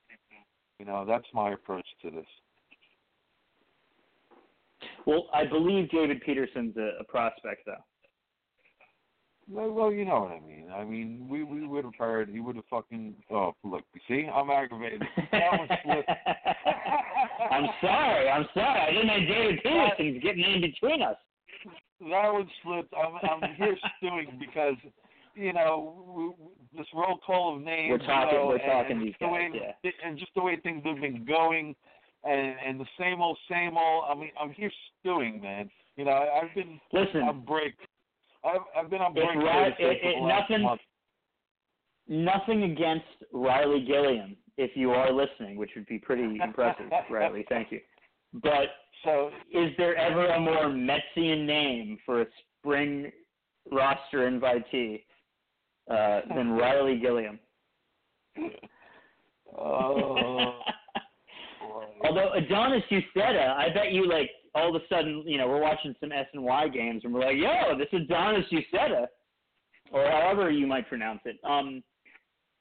[0.78, 2.26] You know, that's my approach to this.
[5.06, 7.74] Well, I believe David Peterson's a, a prospect, though.
[9.50, 10.68] Well, you know what I mean.
[10.74, 13.14] I mean, we we would have heard he would have fucking.
[13.30, 15.02] Oh, look, you see, I'm aggravated.
[15.32, 16.08] That one slipped.
[17.50, 18.28] I'm sorry.
[18.30, 18.80] I'm sorry.
[18.80, 21.16] I didn't know David Peterson's getting in between us
[22.00, 22.94] that one slipped.
[22.94, 24.74] I'm, I'm here stewing because
[25.34, 26.36] you know
[26.76, 27.90] this roll call of names.
[27.90, 28.34] We're talking.
[28.34, 29.30] You know, we're talking and these guys.
[29.32, 29.90] Way, yeah.
[30.04, 31.74] And just the way things have been going,
[32.24, 34.04] and and the same old, same old.
[34.08, 34.70] I mean, I'm here
[35.00, 35.70] stewing, man.
[35.96, 37.74] You know, I've been Listen, on break.
[38.44, 39.36] I've I've been on board.
[39.36, 40.62] Right, it, it, nothing.
[40.62, 40.80] Month.
[42.06, 47.46] Nothing against Ryley Gilliam, if you are listening, which would be pretty impressive, Ryley.
[47.48, 47.80] Thank you.
[48.42, 48.68] But
[49.04, 52.26] so, is there ever a more Metsian name for a
[52.60, 53.10] spring
[53.72, 55.02] roster invitee
[55.90, 57.38] uh, than Ryley Gilliam?
[59.56, 60.60] Oh.
[62.04, 65.94] Although Adonis Uceta, I bet you like all of a sudden, you know, we're watching
[66.00, 69.06] some SNY games and we're like, yo, this is Adonis Uceta,
[69.90, 71.38] or however you might pronounce it.
[71.44, 71.82] Um,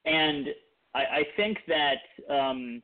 [0.06, 0.48] and
[0.96, 2.82] I, I think that um,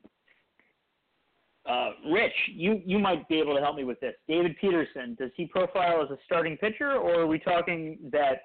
[1.68, 4.14] uh, Rich, you you might be able to help me with this.
[4.28, 8.42] David Peterson, does he profile as a starting pitcher, or are we talking that?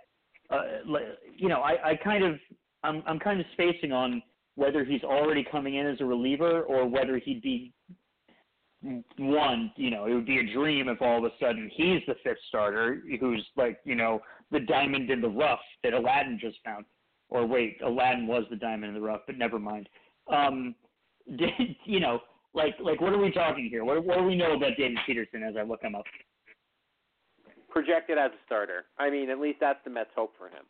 [0.50, 0.62] Uh,
[1.36, 2.36] you know, I, I kind of
[2.84, 4.22] I'm I'm kind of spacing on
[4.56, 7.74] whether he's already coming in as a reliever or whether he'd be
[9.18, 9.72] one.
[9.76, 12.38] You know, it would be a dream if all of a sudden he's the fifth
[12.48, 14.22] starter, who's like you know
[14.52, 16.86] the diamond in the rough that Aladdin just found.
[17.30, 19.90] Or wait, Aladdin was the diamond in the rough, but never mind.
[20.32, 20.76] Um,
[21.38, 21.50] did,
[21.86, 22.20] you know,
[22.54, 23.84] like like what are we talking here?
[23.84, 26.06] What what do we know about David Peterson as I look him up?
[27.70, 28.86] Projected as a starter.
[28.98, 30.64] I mean, at least that's the Mets' hope for him.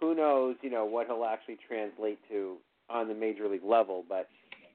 [0.00, 2.56] Who knows, you know, what he'll actually translate to
[2.88, 4.28] on the major league level, but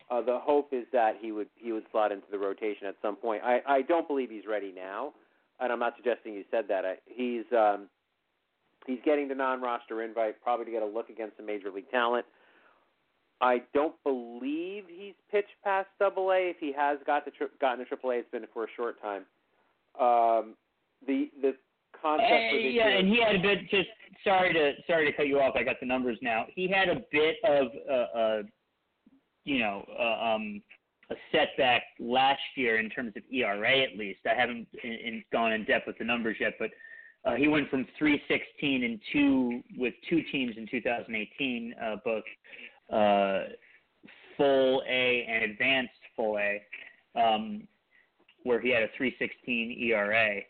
[0.09, 3.15] uh, the hope is that he would he would slot into the rotation at some
[3.15, 3.43] point.
[3.43, 5.13] I I don't believe he's ready now,
[5.59, 6.85] and I'm not suggesting you said that.
[6.85, 7.87] I, he's um,
[8.85, 12.25] he's getting the non-roster invite, probably to get a look against some major league talent.
[13.39, 16.49] I don't believe he's pitched past Double A.
[16.49, 19.01] If he has got the tri- gotten to Triple A, it's been for a short
[19.01, 19.23] time.
[19.99, 20.55] Um,
[21.05, 21.53] the the
[22.01, 23.69] concept for yeah, year, and he had a bit.
[23.69, 23.89] Just
[24.23, 25.55] sorry to sorry to cut you off.
[25.55, 26.45] I got the numbers now.
[26.55, 28.41] He had a bit of uh, uh
[29.47, 30.61] you know uh, um
[31.09, 34.19] a setback last year in terms of ERA at least.
[34.29, 36.69] I haven't in, in gone in depth with the numbers yet, but
[37.23, 42.23] uh, he went from 316 and two with two teams in 2018, uh, both
[42.91, 43.53] uh,
[44.35, 46.61] full A and advanced full A,
[47.19, 47.67] um,
[48.43, 50.41] where he had a 3.16 ERA.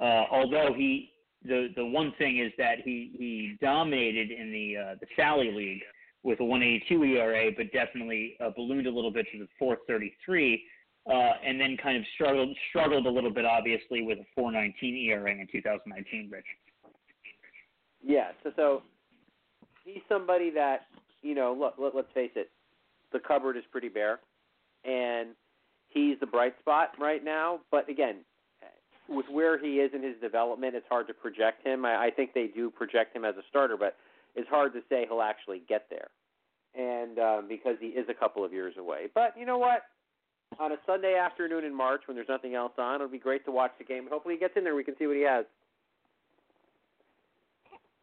[0.00, 1.12] Uh, although he,
[1.44, 5.82] the the one thing is that he he dominated in the uh, the Sally League
[6.22, 10.62] with a 182 ERA, but definitely uh, ballooned a little bit to the 433.
[11.06, 11.12] Uh,
[11.44, 15.46] and then kind of struggled struggled a little bit, obviously, with a 419 ERA in
[15.50, 16.28] 2019.
[16.30, 16.44] Rich.
[18.04, 18.82] Yeah, so so
[19.84, 20.82] he's somebody that
[21.22, 22.50] you know, look, let, let's face it,
[23.12, 24.20] the cupboard is pretty bare,
[24.84, 25.30] and
[25.88, 27.60] he's the bright spot right now.
[27.70, 28.16] But again,
[29.08, 31.84] with where he is in his development, it's hard to project him.
[31.84, 33.96] I, I think they do project him as a starter, but
[34.34, 36.08] it's hard to say he'll actually get there,
[36.74, 39.08] and um, because he is a couple of years away.
[39.14, 39.82] But you know what?
[40.58, 43.52] On a Sunday afternoon in March, when there's nothing else on, it'll be great to
[43.52, 44.08] watch the game.
[44.10, 44.74] Hopefully, he gets in there.
[44.74, 45.44] We can see what he has.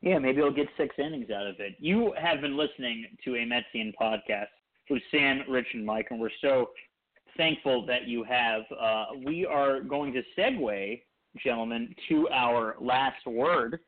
[0.01, 1.75] Yeah, maybe he'll get six innings out of it.
[1.79, 4.47] You have been listening to a Metsian podcast
[4.89, 6.69] with Sam, Rich, and Mike, and we're so
[7.35, 8.61] thankful that you have.
[8.79, 11.01] Uh, we are going to segue,
[11.43, 13.79] gentlemen, to our last word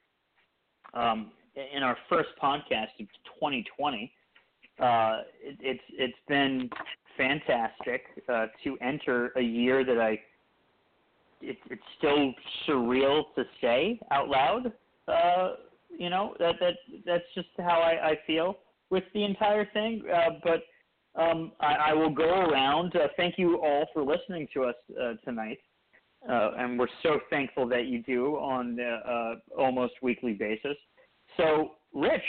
[0.93, 3.07] um, in our first podcast of
[3.39, 4.11] 2020.
[4.79, 6.69] Uh, it, it's it's been
[7.17, 10.19] fantastic uh, to enter a year that I
[11.41, 12.33] it, it's still
[12.67, 14.71] surreal to say out loud.
[15.07, 15.55] Uh,
[15.97, 16.75] you know that that
[17.05, 20.03] that's just how I, I feel with the entire thing.
[20.11, 22.95] Uh, but um, I, I will go around.
[22.95, 25.59] Uh, thank you all for listening to us uh, tonight,
[26.25, 30.77] and we're so thankful that you do on the almost weekly basis.
[31.39, 32.21] So, Rich,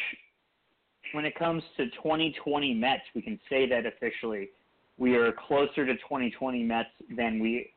[1.12, 4.50] when it comes to 2020 Mets, we can say that officially.
[4.98, 7.72] We are closer to 2020 Mets than we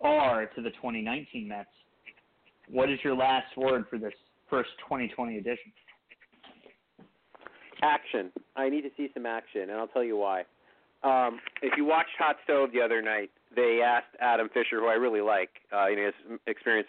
[0.00, 1.68] are to the 2019 Mets.
[2.70, 4.14] What is your last word for this
[4.48, 5.72] first 2020 edition?
[7.82, 8.32] Action.
[8.56, 10.44] I need to see some action, and I'll tell you why.
[11.02, 14.94] Um, if you watched Hot Stove the other night, they asked Adam Fisher, who I
[14.94, 16.88] really like, uh, you know, his experience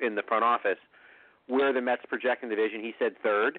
[0.00, 0.78] in the front office,
[1.46, 2.80] where the Mets project in the division.
[2.80, 3.58] He said third,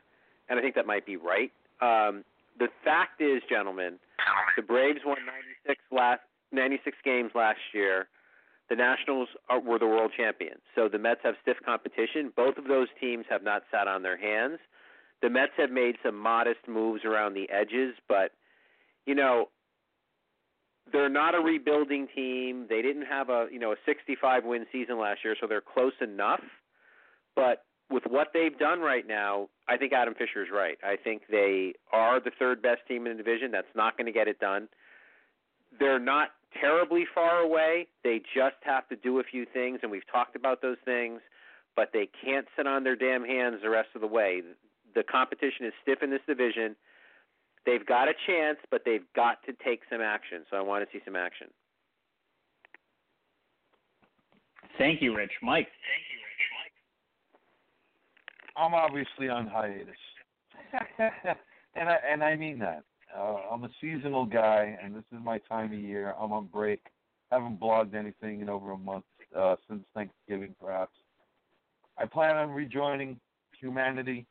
[0.49, 1.51] and I think that might be right.
[1.81, 2.23] Um,
[2.57, 3.99] the fact is, gentlemen,
[4.55, 6.21] the Braves won 96 last
[6.51, 8.07] 96 games last year.
[8.69, 10.61] The Nationals are, were the world champions.
[10.73, 12.31] So the Mets have stiff competition.
[12.35, 14.59] Both of those teams have not sat on their hands.
[15.21, 18.31] The Mets have made some modest moves around the edges, but
[19.05, 19.49] you know,
[20.91, 22.65] they're not a rebuilding team.
[22.69, 25.93] They didn't have a, you know, a 65 win season last year, so they're close
[26.01, 26.41] enough.
[27.35, 30.77] But with what they've done right now, I think Adam Fisher is right.
[30.83, 33.51] I think they are the third best team in the division.
[33.51, 34.67] That's not going to get it done.
[35.79, 36.29] They're not
[36.59, 37.87] terribly far away.
[38.03, 41.21] They just have to do a few things, and we've talked about those things,
[41.75, 44.41] but they can't sit on their damn hands the rest of the way.
[44.95, 46.75] The competition is stiff in this division.
[47.65, 50.43] They've got a chance, but they've got to take some action.
[50.49, 51.47] So I want to see some action.
[54.77, 55.31] Thank you, Rich.
[55.41, 55.67] Mike.
[58.57, 59.95] I'm obviously on hiatus,
[61.75, 62.83] and I and I mean that.
[63.15, 66.13] Uh, I'm a seasonal guy, and this is my time of year.
[66.19, 66.81] I'm on break.
[67.31, 70.93] Haven't blogged anything in over a month uh, since Thanksgiving, perhaps.
[71.97, 73.19] I plan on rejoining
[73.59, 74.25] humanity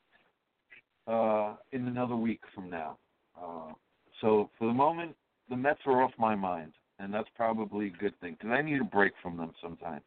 [1.07, 2.99] uh, in another week from now.
[3.41, 3.73] Uh,
[4.21, 5.15] so for the moment,
[5.49, 8.81] the Mets are off my mind, and that's probably a good thing because I need
[8.81, 10.05] a break from them sometimes.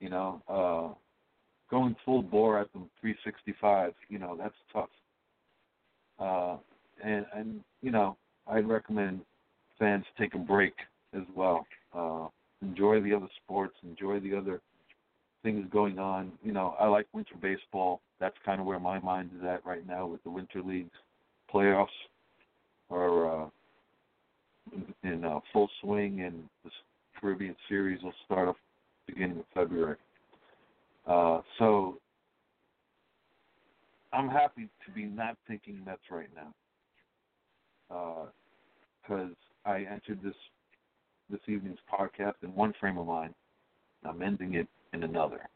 [0.00, 0.94] You know, uh,
[1.70, 4.88] going full bore at them 365, you know, that's tough.
[6.18, 6.56] Uh,
[7.02, 9.20] and and you know, I'd recommend
[9.78, 10.74] fans take a break
[11.14, 11.66] as well.
[11.92, 12.28] Uh,
[12.62, 14.60] enjoy the other sports, enjoy the other
[15.42, 16.32] things going on.
[16.42, 18.00] You know, I like winter baseball.
[18.20, 20.94] That's kind of where my mind is at right now with the winter leagues,
[21.52, 21.86] playoffs,
[22.88, 23.48] or uh,
[24.72, 26.70] in, in uh, full swing, and the
[27.20, 28.56] Caribbean Series will start up
[29.06, 29.96] beginning of February.
[31.06, 31.98] Uh, so
[34.12, 36.54] I'm happy to be not thinking Mets right now
[39.02, 39.30] because
[39.66, 40.34] uh, I entered this
[41.30, 43.34] this evening's podcast in one frame of mind.
[44.04, 45.48] I'm ending it in another.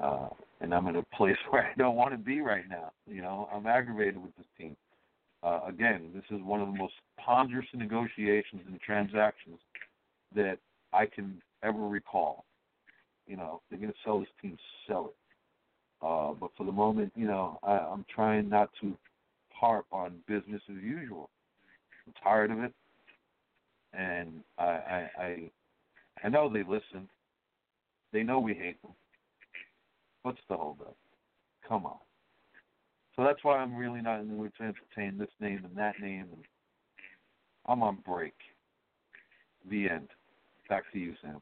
[0.00, 0.28] Uh,
[0.60, 2.92] and I'm in a place where I don't want to be right now.
[3.06, 4.76] You know, I'm aggravated with this team.
[5.42, 9.58] Uh, again, this is one of the most ponderous negotiations and transactions
[10.34, 10.58] that
[10.92, 12.44] I can ever recall.
[13.30, 14.58] You know, they're going to sell this team,
[14.88, 16.04] sell it.
[16.04, 18.96] Uh, but for the moment, you know, I, I'm trying not to
[19.50, 21.30] harp on business as usual.
[22.06, 22.72] I'm tired of it,
[23.92, 25.50] and I, I, I,
[26.24, 27.08] I know they listen.
[28.12, 28.92] They know we hate them.
[30.22, 30.96] What's the holdup?
[31.68, 31.98] Come on.
[33.14, 36.00] So that's why I'm really not in the mood to entertain this name and that
[36.00, 36.26] name.
[37.66, 38.34] I'm on break.
[39.70, 40.08] The end.
[40.68, 41.40] Back to you, Sam.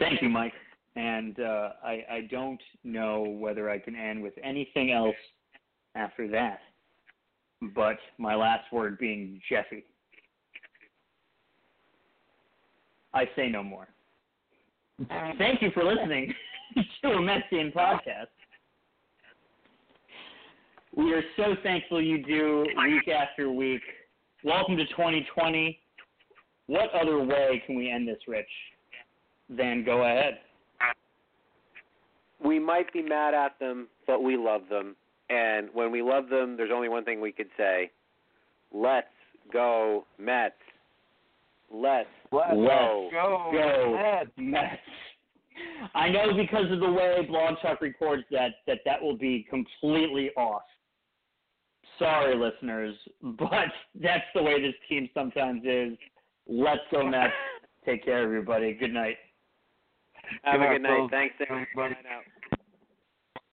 [0.00, 0.54] Thank you, Mike.
[0.96, 5.14] And uh, I, I don't know whether I can end with anything else
[5.94, 6.60] after that.
[7.74, 9.84] But my last word being Jeffy.
[13.12, 13.88] I say no more.
[15.38, 16.32] Thank you for listening
[17.02, 18.28] to a Metsian podcast.
[20.96, 23.82] We are so thankful you do week after week.
[24.44, 25.78] Welcome to 2020.
[26.66, 28.48] What other way can we end this, Rich,
[29.56, 30.38] than go ahead?
[32.42, 34.96] We might be mad at them, but we love them.
[35.28, 37.90] And when we love them, there's only one thing we could say.
[38.72, 39.06] Let's
[39.52, 40.54] go Mets.
[41.72, 43.08] Let's, Let's go.
[43.12, 43.50] go.
[43.52, 44.30] Go Mets.
[44.36, 44.80] Mets.
[45.94, 50.30] I know because of the way Blog Talk records that that that will be completely
[50.36, 50.62] off.
[51.98, 53.68] sorry, listeners, but
[54.00, 55.98] that's the way this team sometimes is.
[56.48, 57.32] Let's go, Mets.
[57.84, 58.72] Take care, everybody.
[58.72, 59.16] Good night.
[60.44, 61.10] Have Good a good night.
[61.10, 61.94] Thanks, Everybody.